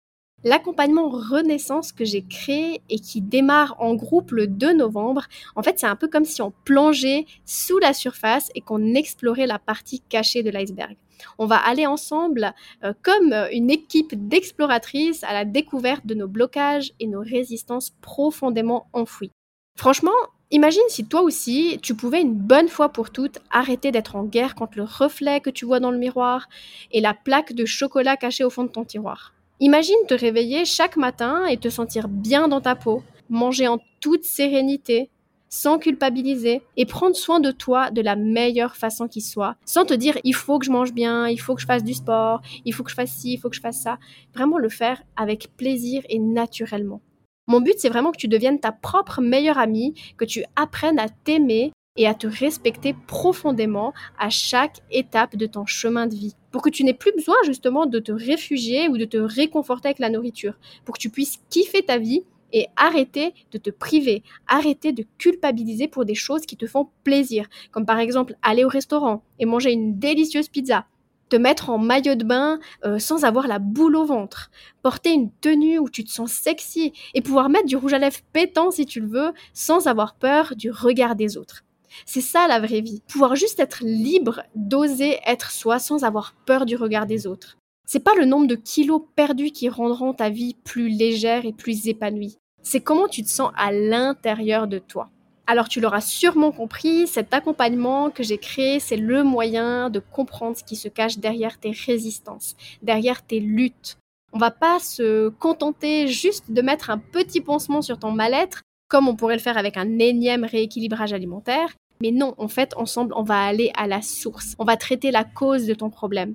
L'accompagnement 0.44 1.08
Renaissance 1.08 1.92
que 1.92 2.04
j'ai 2.04 2.22
créé 2.22 2.80
et 2.88 3.00
qui 3.00 3.20
démarre 3.20 3.74
en 3.80 3.94
groupe 3.94 4.30
le 4.30 4.46
2 4.46 4.74
novembre, 4.74 5.24
en 5.56 5.62
fait, 5.62 5.78
c'est 5.78 5.86
un 5.86 5.96
peu 5.96 6.08
comme 6.08 6.24
si 6.24 6.40
on 6.40 6.52
plongeait 6.64 7.26
sous 7.44 7.78
la 7.78 7.92
surface 7.92 8.50
et 8.54 8.60
qu'on 8.60 8.94
explorait 8.94 9.46
la 9.46 9.58
partie 9.58 10.00
cachée 10.08 10.44
de 10.44 10.50
l'iceberg. 10.50 10.96
On 11.38 11.46
va 11.46 11.56
aller 11.56 11.86
ensemble 11.86 12.54
euh, 12.84 12.92
comme 13.02 13.32
une 13.52 13.70
équipe 13.70 14.28
d'exploratrices 14.28 15.24
à 15.24 15.32
la 15.32 15.44
découverte 15.44 16.06
de 16.06 16.14
nos 16.14 16.28
blocages 16.28 16.92
et 17.00 17.06
nos 17.06 17.20
résistances 17.20 17.90
profondément 18.00 18.86
enfouies. 18.92 19.32
Franchement, 19.76 20.12
imagine 20.50 20.82
si 20.88 21.06
toi 21.06 21.22
aussi, 21.22 21.78
tu 21.82 21.94
pouvais 21.94 22.22
une 22.22 22.34
bonne 22.34 22.68
fois 22.68 22.88
pour 22.88 23.10
toutes 23.10 23.38
arrêter 23.50 23.92
d'être 23.92 24.16
en 24.16 24.24
guerre 24.24 24.54
contre 24.54 24.78
le 24.78 24.84
reflet 24.84 25.40
que 25.40 25.50
tu 25.50 25.64
vois 25.64 25.80
dans 25.80 25.90
le 25.90 25.98
miroir 25.98 26.48
et 26.92 27.00
la 27.00 27.14
plaque 27.14 27.52
de 27.52 27.66
chocolat 27.66 28.16
cachée 28.16 28.44
au 28.44 28.50
fond 28.50 28.64
de 28.64 28.70
ton 28.70 28.84
tiroir. 28.84 29.34
Imagine 29.60 29.96
te 30.06 30.14
réveiller 30.14 30.64
chaque 30.64 30.96
matin 30.96 31.46
et 31.46 31.56
te 31.56 31.68
sentir 31.68 32.08
bien 32.08 32.48
dans 32.48 32.60
ta 32.60 32.74
peau, 32.74 33.02
manger 33.30 33.68
en 33.68 33.78
toute 34.00 34.24
sérénité, 34.24 35.10
sans 35.48 35.78
culpabiliser 35.78 36.62
et 36.76 36.86
prendre 36.86 37.16
soin 37.16 37.40
de 37.40 37.50
toi 37.50 37.90
de 37.90 38.00
la 38.00 38.16
meilleure 38.16 38.76
façon 38.76 39.08
qui 39.08 39.20
soit, 39.20 39.56
sans 39.64 39.84
te 39.84 39.94
dire 39.94 40.18
il 40.24 40.34
faut 40.34 40.58
que 40.58 40.66
je 40.66 40.70
mange 40.70 40.92
bien, 40.92 41.28
il 41.28 41.38
faut 41.38 41.54
que 41.54 41.60
je 41.60 41.66
fasse 41.66 41.84
du 41.84 41.94
sport, 41.94 42.42
il 42.64 42.74
faut 42.74 42.82
que 42.82 42.90
je 42.90 42.96
fasse 42.96 43.12
ci, 43.12 43.34
il 43.34 43.38
faut 43.38 43.48
que 43.48 43.56
je 43.56 43.60
fasse 43.60 43.80
ça. 43.80 43.98
Vraiment 44.34 44.58
le 44.58 44.68
faire 44.68 45.02
avec 45.16 45.56
plaisir 45.56 46.02
et 46.08 46.18
naturellement. 46.18 47.00
Mon 47.48 47.60
but, 47.60 47.74
c'est 47.78 47.88
vraiment 47.88 48.10
que 48.10 48.18
tu 48.18 48.28
deviennes 48.28 48.58
ta 48.58 48.72
propre 48.72 49.20
meilleure 49.20 49.58
amie, 49.58 49.94
que 50.16 50.24
tu 50.24 50.42
apprennes 50.56 50.98
à 50.98 51.08
t'aimer 51.08 51.72
et 51.96 52.06
à 52.06 52.14
te 52.14 52.26
respecter 52.26 52.94
profondément 53.06 53.94
à 54.18 54.30
chaque 54.30 54.80
étape 54.90 55.36
de 55.36 55.46
ton 55.46 55.64
chemin 55.64 56.06
de 56.06 56.14
vie. 56.14 56.34
Pour 56.50 56.60
que 56.60 56.70
tu 56.70 56.84
n'aies 56.84 56.94
plus 56.94 57.12
besoin 57.12 57.36
justement 57.44 57.86
de 57.86 57.98
te 57.98 58.12
réfugier 58.12 58.88
ou 58.88 58.98
de 58.98 59.04
te 59.04 59.16
réconforter 59.16 59.88
avec 59.88 59.98
la 59.98 60.10
nourriture. 60.10 60.58
Pour 60.84 60.96
que 60.96 61.00
tu 61.00 61.10
puisses 61.10 61.40
kiffer 61.50 61.82
ta 61.82 61.98
vie 61.98 62.24
et 62.56 62.68
arrêter 62.74 63.34
de 63.52 63.58
te 63.58 63.68
priver, 63.68 64.22
arrêter 64.48 64.92
de 64.92 65.04
culpabiliser 65.18 65.88
pour 65.88 66.06
des 66.06 66.14
choses 66.14 66.46
qui 66.46 66.56
te 66.56 66.66
font 66.66 66.88
plaisir, 67.04 67.48
comme 67.70 67.84
par 67.84 67.98
exemple 67.98 68.34
aller 68.40 68.64
au 68.64 68.68
restaurant 68.68 69.22
et 69.38 69.44
manger 69.44 69.72
une 69.72 69.98
délicieuse 69.98 70.48
pizza, 70.48 70.86
te 71.28 71.36
mettre 71.36 71.68
en 71.68 71.76
maillot 71.76 72.14
de 72.14 72.24
bain 72.24 72.58
euh, 72.86 72.98
sans 72.98 73.24
avoir 73.24 73.46
la 73.46 73.58
boule 73.58 73.94
au 73.94 74.06
ventre, 74.06 74.50
porter 74.82 75.12
une 75.12 75.30
tenue 75.42 75.78
où 75.78 75.90
tu 75.90 76.02
te 76.02 76.10
sens 76.10 76.32
sexy 76.32 76.94
et 77.12 77.20
pouvoir 77.20 77.50
mettre 77.50 77.66
du 77.66 77.76
rouge 77.76 77.92
à 77.92 77.98
lèvres 77.98 78.20
pétant 78.32 78.70
si 78.70 78.86
tu 78.86 79.00
le 79.00 79.08
veux 79.08 79.32
sans 79.52 79.86
avoir 79.86 80.14
peur 80.14 80.54
du 80.56 80.70
regard 80.70 81.14
des 81.14 81.36
autres. 81.36 81.62
C'est 82.06 82.22
ça 82.22 82.48
la 82.48 82.58
vraie 82.58 82.80
vie. 82.80 83.02
Pouvoir 83.06 83.36
juste 83.36 83.60
être 83.60 83.80
libre 83.82 84.42
d'oser 84.54 85.18
être 85.26 85.50
soi 85.50 85.78
sans 85.78 86.04
avoir 86.04 86.34
peur 86.46 86.64
du 86.64 86.76
regard 86.76 87.04
des 87.04 87.26
autres. 87.26 87.58
C'est 87.84 88.00
pas 88.00 88.14
le 88.14 88.24
nombre 88.24 88.46
de 88.46 88.54
kilos 88.54 89.02
perdus 89.14 89.50
qui 89.50 89.68
rendront 89.68 90.14
ta 90.14 90.30
vie 90.30 90.56
plus 90.64 90.88
légère 90.88 91.44
et 91.44 91.52
plus 91.52 91.86
épanouie. 91.86 92.38
C'est 92.68 92.80
comment 92.80 93.06
tu 93.06 93.22
te 93.22 93.28
sens 93.28 93.52
à 93.56 93.70
l'intérieur 93.70 94.66
de 94.66 94.80
toi. 94.80 95.08
Alors 95.46 95.68
tu 95.68 95.80
l'auras 95.80 96.00
sûrement 96.00 96.50
compris, 96.50 97.06
cet 97.06 97.32
accompagnement 97.32 98.10
que 98.10 98.24
j'ai 98.24 98.38
créé, 98.38 98.80
c'est 98.80 98.96
le 98.96 99.22
moyen 99.22 99.88
de 99.88 100.00
comprendre 100.00 100.56
ce 100.56 100.64
qui 100.64 100.74
se 100.74 100.88
cache 100.88 101.18
derrière 101.18 101.60
tes 101.60 101.70
résistances, 101.70 102.56
derrière 102.82 103.24
tes 103.24 103.38
luttes. 103.38 103.98
On 104.32 104.38
va 104.38 104.50
pas 104.50 104.80
se 104.80 105.28
contenter 105.28 106.08
juste 106.08 106.50
de 106.50 106.60
mettre 106.60 106.90
un 106.90 106.98
petit 106.98 107.40
pansement 107.40 107.82
sur 107.82 108.00
ton 108.00 108.10
mal-être, 108.10 108.62
comme 108.88 109.06
on 109.06 109.14
pourrait 109.14 109.36
le 109.36 109.40
faire 109.40 109.58
avec 109.58 109.76
un 109.76 110.00
énième 110.00 110.44
rééquilibrage 110.44 111.12
alimentaire. 111.12 111.72
Mais 112.02 112.10
non, 112.10 112.34
en 112.36 112.48
fait, 112.48 112.76
ensemble, 112.76 113.14
on 113.16 113.22
va 113.22 113.44
aller 113.44 113.70
à 113.76 113.86
la 113.86 114.02
source. 114.02 114.56
On 114.58 114.64
va 114.64 114.76
traiter 114.76 115.12
la 115.12 115.22
cause 115.22 115.66
de 115.66 115.74
ton 115.74 115.88
problème. 115.88 116.34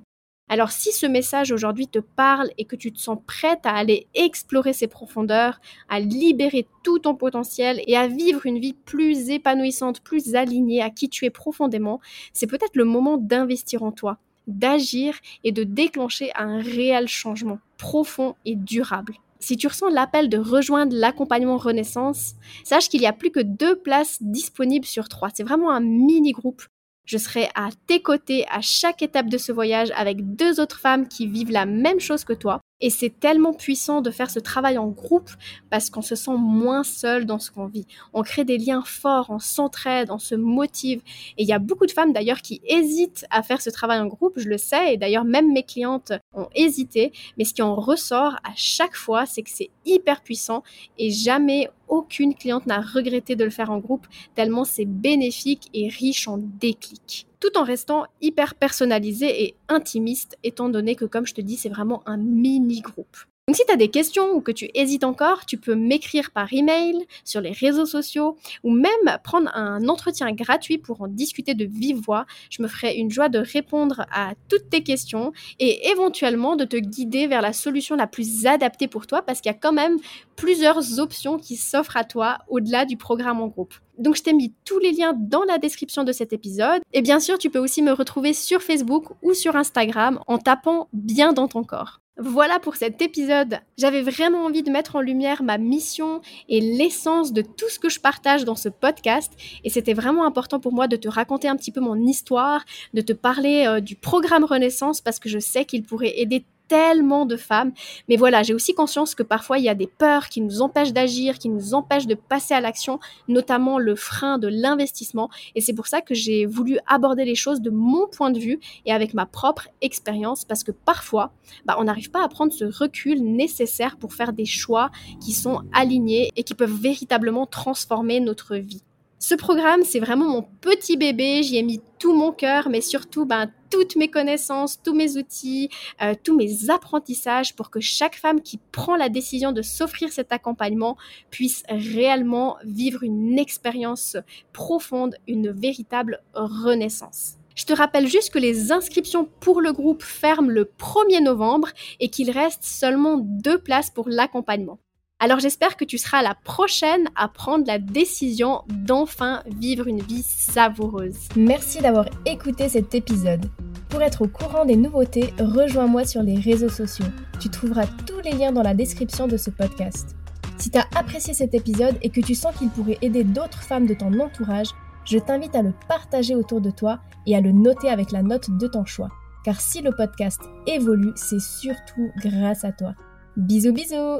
Alors 0.52 0.70
si 0.70 0.92
ce 0.92 1.06
message 1.06 1.50
aujourd'hui 1.50 1.88
te 1.88 1.98
parle 1.98 2.50
et 2.58 2.66
que 2.66 2.76
tu 2.76 2.92
te 2.92 3.00
sens 3.00 3.16
prête 3.26 3.64
à 3.64 3.70
aller 3.70 4.06
explorer 4.12 4.74
ses 4.74 4.86
profondeurs, 4.86 5.62
à 5.88 5.98
libérer 5.98 6.66
tout 6.82 6.98
ton 6.98 7.14
potentiel 7.14 7.80
et 7.86 7.96
à 7.96 8.06
vivre 8.06 8.44
une 8.44 8.58
vie 8.58 8.74
plus 8.74 9.30
épanouissante, 9.30 10.02
plus 10.02 10.34
alignée 10.34 10.82
à 10.82 10.90
qui 10.90 11.08
tu 11.08 11.24
es 11.24 11.30
profondément, 11.30 12.02
c'est 12.34 12.46
peut-être 12.46 12.76
le 12.76 12.84
moment 12.84 13.16
d'investir 13.16 13.82
en 13.82 13.92
toi, 13.92 14.18
d'agir 14.46 15.14
et 15.42 15.52
de 15.52 15.64
déclencher 15.64 16.32
un 16.34 16.58
réel 16.58 17.08
changement 17.08 17.58
profond 17.78 18.34
et 18.44 18.54
durable. 18.54 19.14
Si 19.40 19.56
tu 19.56 19.68
ressens 19.68 19.88
l'appel 19.88 20.28
de 20.28 20.36
rejoindre 20.36 20.94
l'accompagnement 20.94 21.56
Renaissance, 21.56 22.34
sache 22.62 22.90
qu'il 22.90 23.00
y 23.00 23.06
a 23.06 23.14
plus 23.14 23.30
que 23.30 23.40
deux 23.40 23.76
places 23.76 24.18
disponibles 24.20 24.84
sur 24.84 25.08
trois. 25.08 25.30
C'est 25.32 25.44
vraiment 25.44 25.70
un 25.70 25.80
mini 25.80 26.32
groupe 26.32 26.62
je 27.04 27.18
serai 27.18 27.48
à 27.54 27.70
tes 27.86 28.00
côtés 28.02 28.46
à 28.50 28.60
chaque 28.60 29.02
étape 29.02 29.28
de 29.28 29.38
ce 29.38 29.52
voyage 29.52 29.92
avec 29.96 30.34
deux 30.36 30.60
autres 30.60 30.78
femmes 30.78 31.08
qui 31.08 31.26
vivent 31.26 31.50
la 31.50 31.66
même 31.66 32.00
chose 32.00 32.24
que 32.24 32.32
toi 32.32 32.60
et 32.82 32.90
c'est 32.90 33.20
tellement 33.20 33.54
puissant 33.54 34.02
de 34.02 34.10
faire 34.10 34.28
ce 34.28 34.40
travail 34.40 34.76
en 34.76 34.88
groupe 34.88 35.30
parce 35.70 35.88
qu'on 35.88 36.02
se 36.02 36.16
sent 36.16 36.36
moins 36.36 36.82
seul 36.82 37.24
dans 37.24 37.38
ce 37.38 37.52
qu'on 37.52 37.66
vit. 37.66 37.86
On 38.12 38.22
crée 38.22 38.44
des 38.44 38.58
liens 38.58 38.82
forts, 38.84 39.26
on 39.30 39.38
s'entraide, 39.38 40.10
on 40.10 40.18
se 40.18 40.34
motive. 40.34 41.00
Et 41.38 41.44
il 41.44 41.48
y 41.48 41.52
a 41.52 41.60
beaucoup 41.60 41.86
de 41.86 41.92
femmes 41.92 42.12
d'ailleurs 42.12 42.42
qui 42.42 42.60
hésitent 42.66 43.24
à 43.30 43.44
faire 43.44 43.62
ce 43.62 43.70
travail 43.70 44.00
en 44.00 44.06
groupe, 44.06 44.34
je 44.36 44.48
le 44.48 44.58
sais. 44.58 44.94
Et 44.94 44.96
d'ailleurs, 44.96 45.24
même 45.24 45.52
mes 45.52 45.62
clientes 45.62 46.12
ont 46.34 46.48
hésité. 46.56 47.12
Mais 47.38 47.44
ce 47.44 47.54
qui 47.54 47.62
en 47.62 47.76
ressort 47.76 48.34
à 48.42 48.52
chaque 48.56 48.96
fois, 48.96 49.26
c'est 49.26 49.42
que 49.42 49.50
c'est 49.50 49.70
hyper 49.86 50.20
puissant 50.20 50.64
et 50.98 51.10
jamais 51.10 51.70
aucune 51.92 52.34
cliente 52.34 52.66
n'a 52.66 52.80
regretté 52.80 53.36
de 53.36 53.44
le 53.44 53.50
faire 53.50 53.70
en 53.70 53.78
groupe, 53.78 54.06
tellement 54.34 54.64
c'est 54.64 54.86
bénéfique 54.86 55.68
et 55.74 55.88
riche 55.88 56.26
en 56.26 56.38
déclics 56.38 57.26
tout 57.38 57.58
en 57.58 57.64
restant 57.64 58.04
hyper 58.20 58.54
personnalisé 58.54 59.42
et 59.42 59.56
intimiste, 59.68 60.38
étant 60.44 60.68
donné 60.68 60.94
que, 60.94 61.04
comme 61.04 61.26
je 61.26 61.34
te 61.34 61.40
dis, 61.40 61.56
c'est 61.56 61.68
vraiment 61.68 62.04
un 62.06 62.16
mini-groupe. 62.16 63.16
Donc 63.48 63.56
si 63.56 63.66
tu 63.66 63.72
as 63.72 63.76
des 63.76 63.88
questions 63.88 64.30
ou 64.32 64.40
que 64.40 64.52
tu 64.52 64.70
hésites 64.72 65.02
encore, 65.02 65.46
tu 65.46 65.56
peux 65.56 65.74
m'écrire 65.74 66.30
par 66.30 66.52
email, 66.52 67.04
sur 67.24 67.40
les 67.40 67.50
réseaux 67.50 67.86
sociaux 67.86 68.36
ou 68.62 68.70
même 68.70 69.18
prendre 69.24 69.50
un 69.56 69.88
entretien 69.88 70.30
gratuit 70.30 70.78
pour 70.78 71.02
en 71.02 71.08
discuter 71.08 71.54
de 71.54 71.64
vive 71.64 71.96
voix. 71.96 72.24
Je 72.50 72.62
me 72.62 72.68
ferai 72.68 72.94
une 72.94 73.10
joie 73.10 73.28
de 73.28 73.40
répondre 73.40 74.06
à 74.12 74.34
toutes 74.48 74.70
tes 74.70 74.84
questions 74.84 75.32
et 75.58 75.88
éventuellement 75.88 76.54
de 76.54 76.64
te 76.64 76.76
guider 76.76 77.26
vers 77.26 77.42
la 77.42 77.52
solution 77.52 77.96
la 77.96 78.06
plus 78.06 78.46
adaptée 78.46 78.86
pour 78.86 79.08
toi 79.08 79.22
parce 79.22 79.40
qu'il 79.40 79.50
y 79.50 79.54
a 79.54 79.58
quand 79.58 79.72
même 79.72 79.98
plusieurs 80.36 81.00
options 81.00 81.36
qui 81.36 81.56
s'offrent 81.56 81.96
à 81.96 82.04
toi 82.04 82.38
au-delà 82.46 82.84
du 82.84 82.96
programme 82.96 83.40
en 83.40 83.48
groupe. 83.48 83.74
Donc 83.98 84.14
je 84.14 84.22
t'ai 84.22 84.34
mis 84.34 84.54
tous 84.64 84.78
les 84.78 84.92
liens 84.92 85.14
dans 85.18 85.42
la 85.42 85.58
description 85.58 86.04
de 86.04 86.12
cet 86.12 86.32
épisode. 86.32 86.80
Et 86.92 87.02
bien 87.02 87.18
sûr, 87.18 87.38
tu 87.38 87.50
peux 87.50 87.58
aussi 87.58 87.82
me 87.82 87.92
retrouver 87.92 88.34
sur 88.34 88.62
Facebook 88.62 89.06
ou 89.20 89.34
sur 89.34 89.56
Instagram 89.56 90.20
en 90.28 90.38
tapant 90.38 90.88
bien 90.92 91.32
dans 91.32 91.48
ton 91.48 91.64
corps. 91.64 92.01
Voilà 92.18 92.60
pour 92.60 92.76
cet 92.76 93.00
épisode. 93.00 93.60
J'avais 93.78 94.02
vraiment 94.02 94.44
envie 94.44 94.62
de 94.62 94.70
mettre 94.70 94.96
en 94.96 95.00
lumière 95.00 95.42
ma 95.42 95.56
mission 95.56 96.20
et 96.46 96.60
l'essence 96.60 97.32
de 97.32 97.40
tout 97.40 97.70
ce 97.70 97.78
que 97.78 97.88
je 97.88 98.00
partage 98.00 98.44
dans 98.44 98.54
ce 98.54 98.68
podcast. 98.68 99.32
Et 99.64 99.70
c'était 99.70 99.94
vraiment 99.94 100.26
important 100.26 100.60
pour 100.60 100.74
moi 100.74 100.88
de 100.88 100.96
te 100.96 101.08
raconter 101.08 101.48
un 101.48 101.56
petit 101.56 101.72
peu 101.72 101.80
mon 101.80 101.96
histoire, 101.96 102.66
de 102.92 103.00
te 103.00 103.14
parler 103.14 103.64
euh, 103.66 103.80
du 103.80 103.96
programme 103.96 104.44
Renaissance 104.44 105.00
parce 105.00 105.18
que 105.18 105.30
je 105.30 105.38
sais 105.38 105.64
qu'il 105.64 105.84
pourrait 105.84 106.12
aider 106.20 106.44
tellement 106.72 107.26
de 107.26 107.36
femmes. 107.36 107.72
Mais 108.08 108.16
voilà, 108.16 108.42
j'ai 108.42 108.54
aussi 108.54 108.72
conscience 108.72 109.14
que 109.14 109.22
parfois 109.22 109.58
il 109.58 109.64
y 109.64 109.68
a 109.68 109.74
des 109.74 109.86
peurs 109.86 110.30
qui 110.30 110.40
nous 110.40 110.62
empêchent 110.62 110.94
d'agir, 110.94 111.38
qui 111.38 111.50
nous 111.50 111.74
empêchent 111.74 112.06
de 112.06 112.14
passer 112.14 112.54
à 112.54 112.62
l'action, 112.62 112.98
notamment 113.28 113.78
le 113.78 113.94
frein 113.94 114.38
de 114.38 114.48
l'investissement. 114.48 115.28
Et 115.54 115.60
c'est 115.60 115.74
pour 115.74 115.86
ça 115.86 116.00
que 116.00 116.14
j'ai 116.14 116.46
voulu 116.46 116.78
aborder 116.86 117.26
les 117.26 117.34
choses 117.34 117.60
de 117.60 117.68
mon 117.68 118.08
point 118.08 118.30
de 118.30 118.38
vue 118.38 118.58
et 118.86 118.92
avec 118.92 119.12
ma 119.12 119.26
propre 119.26 119.68
expérience, 119.82 120.46
parce 120.46 120.64
que 120.64 120.72
parfois, 120.72 121.34
bah, 121.66 121.76
on 121.78 121.84
n'arrive 121.84 122.10
pas 122.10 122.24
à 122.24 122.28
prendre 122.28 122.54
ce 122.54 122.64
recul 122.64 123.22
nécessaire 123.22 123.98
pour 123.98 124.14
faire 124.14 124.32
des 124.32 124.46
choix 124.46 124.90
qui 125.20 125.32
sont 125.32 125.60
alignés 125.74 126.30
et 126.36 126.42
qui 126.42 126.54
peuvent 126.54 126.72
véritablement 126.72 127.44
transformer 127.44 128.18
notre 128.20 128.56
vie. 128.56 128.82
Ce 129.24 129.36
programme, 129.36 129.84
c'est 129.84 130.00
vraiment 130.00 130.28
mon 130.28 130.42
petit 130.42 130.96
bébé. 130.96 131.44
J'y 131.44 131.56
ai 131.56 131.62
mis 131.62 131.80
tout 132.00 132.12
mon 132.12 132.32
cœur, 132.32 132.68
mais 132.68 132.80
surtout 132.80 133.24
ben, 133.24 133.52
toutes 133.70 133.94
mes 133.94 134.10
connaissances, 134.10 134.82
tous 134.82 134.94
mes 134.94 135.16
outils, 135.16 135.68
euh, 136.02 136.16
tous 136.24 136.36
mes 136.36 136.70
apprentissages 136.70 137.54
pour 137.54 137.70
que 137.70 137.78
chaque 137.78 138.16
femme 138.16 138.40
qui 138.40 138.58
prend 138.72 138.96
la 138.96 139.08
décision 139.08 139.52
de 139.52 139.62
s'offrir 139.62 140.10
cet 140.10 140.32
accompagnement 140.32 140.96
puisse 141.30 141.62
réellement 141.68 142.56
vivre 142.64 143.04
une 143.04 143.38
expérience 143.38 144.16
profonde, 144.52 145.14
une 145.28 145.52
véritable 145.52 146.20
renaissance. 146.34 147.36
Je 147.54 147.64
te 147.64 147.72
rappelle 147.72 148.08
juste 148.08 148.32
que 148.32 148.40
les 148.40 148.72
inscriptions 148.72 149.28
pour 149.38 149.60
le 149.60 149.72
groupe 149.72 150.02
ferment 150.02 150.50
le 150.50 150.64
1er 150.64 151.22
novembre 151.22 151.68
et 152.00 152.08
qu'il 152.08 152.32
reste 152.32 152.64
seulement 152.64 153.18
deux 153.18 153.58
places 153.58 153.90
pour 153.90 154.08
l'accompagnement. 154.08 154.80
Alors 155.24 155.38
j'espère 155.38 155.76
que 155.76 155.84
tu 155.84 155.98
seras 155.98 156.20
la 156.20 156.34
prochaine 156.34 157.08
à 157.14 157.28
prendre 157.28 157.64
la 157.64 157.78
décision 157.78 158.62
d'enfin 158.66 159.44
vivre 159.46 159.86
une 159.86 160.02
vie 160.02 160.24
savoureuse. 160.24 161.28
Merci 161.36 161.80
d'avoir 161.80 162.06
écouté 162.26 162.68
cet 162.68 162.92
épisode. 162.96 163.48
Pour 163.88 164.02
être 164.02 164.22
au 164.22 164.26
courant 164.26 164.64
des 164.64 164.74
nouveautés, 164.74 165.32
rejoins-moi 165.38 166.04
sur 166.06 166.24
les 166.24 166.40
réseaux 166.40 166.68
sociaux. 166.68 167.06
Tu 167.38 167.50
trouveras 167.50 167.86
tous 168.04 168.18
les 168.24 168.32
liens 168.32 168.50
dans 168.50 168.64
la 168.64 168.74
description 168.74 169.28
de 169.28 169.36
ce 169.36 169.50
podcast. 169.50 170.16
Si 170.58 170.72
tu 170.72 170.78
as 170.78 170.88
apprécié 170.96 171.34
cet 171.34 171.54
épisode 171.54 171.96
et 172.02 172.10
que 172.10 172.20
tu 172.20 172.34
sens 172.34 172.56
qu'il 172.56 172.70
pourrait 172.70 172.98
aider 173.00 173.22
d'autres 173.22 173.62
femmes 173.62 173.86
de 173.86 173.94
ton 173.94 174.18
entourage, 174.18 174.70
je 175.04 175.18
t'invite 175.18 175.54
à 175.54 175.62
le 175.62 175.72
partager 175.86 176.34
autour 176.34 176.60
de 176.60 176.72
toi 176.72 176.98
et 177.26 177.36
à 177.36 177.40
le 177.40 177.52
noter 177.52 177.90
avec 177.90 178.10
la 178.10 178.24
note 178.24 178.50
de 178.58 178.66
ton 178.66 178.84
choix. 178.84 179.10
Car 179.44 179.60
si 179.60 179.82
le 179.82 179.92
podcast 179.92 180.40
évolue, 180.66 181.12
c'est 181.14 181.40
surtout 181.40 182.10
grâce 182.20 182.64
à 182.64 182.72
toi. 182.72 182.94
Bisous 183.36 183.72
bisous 183.72 184.18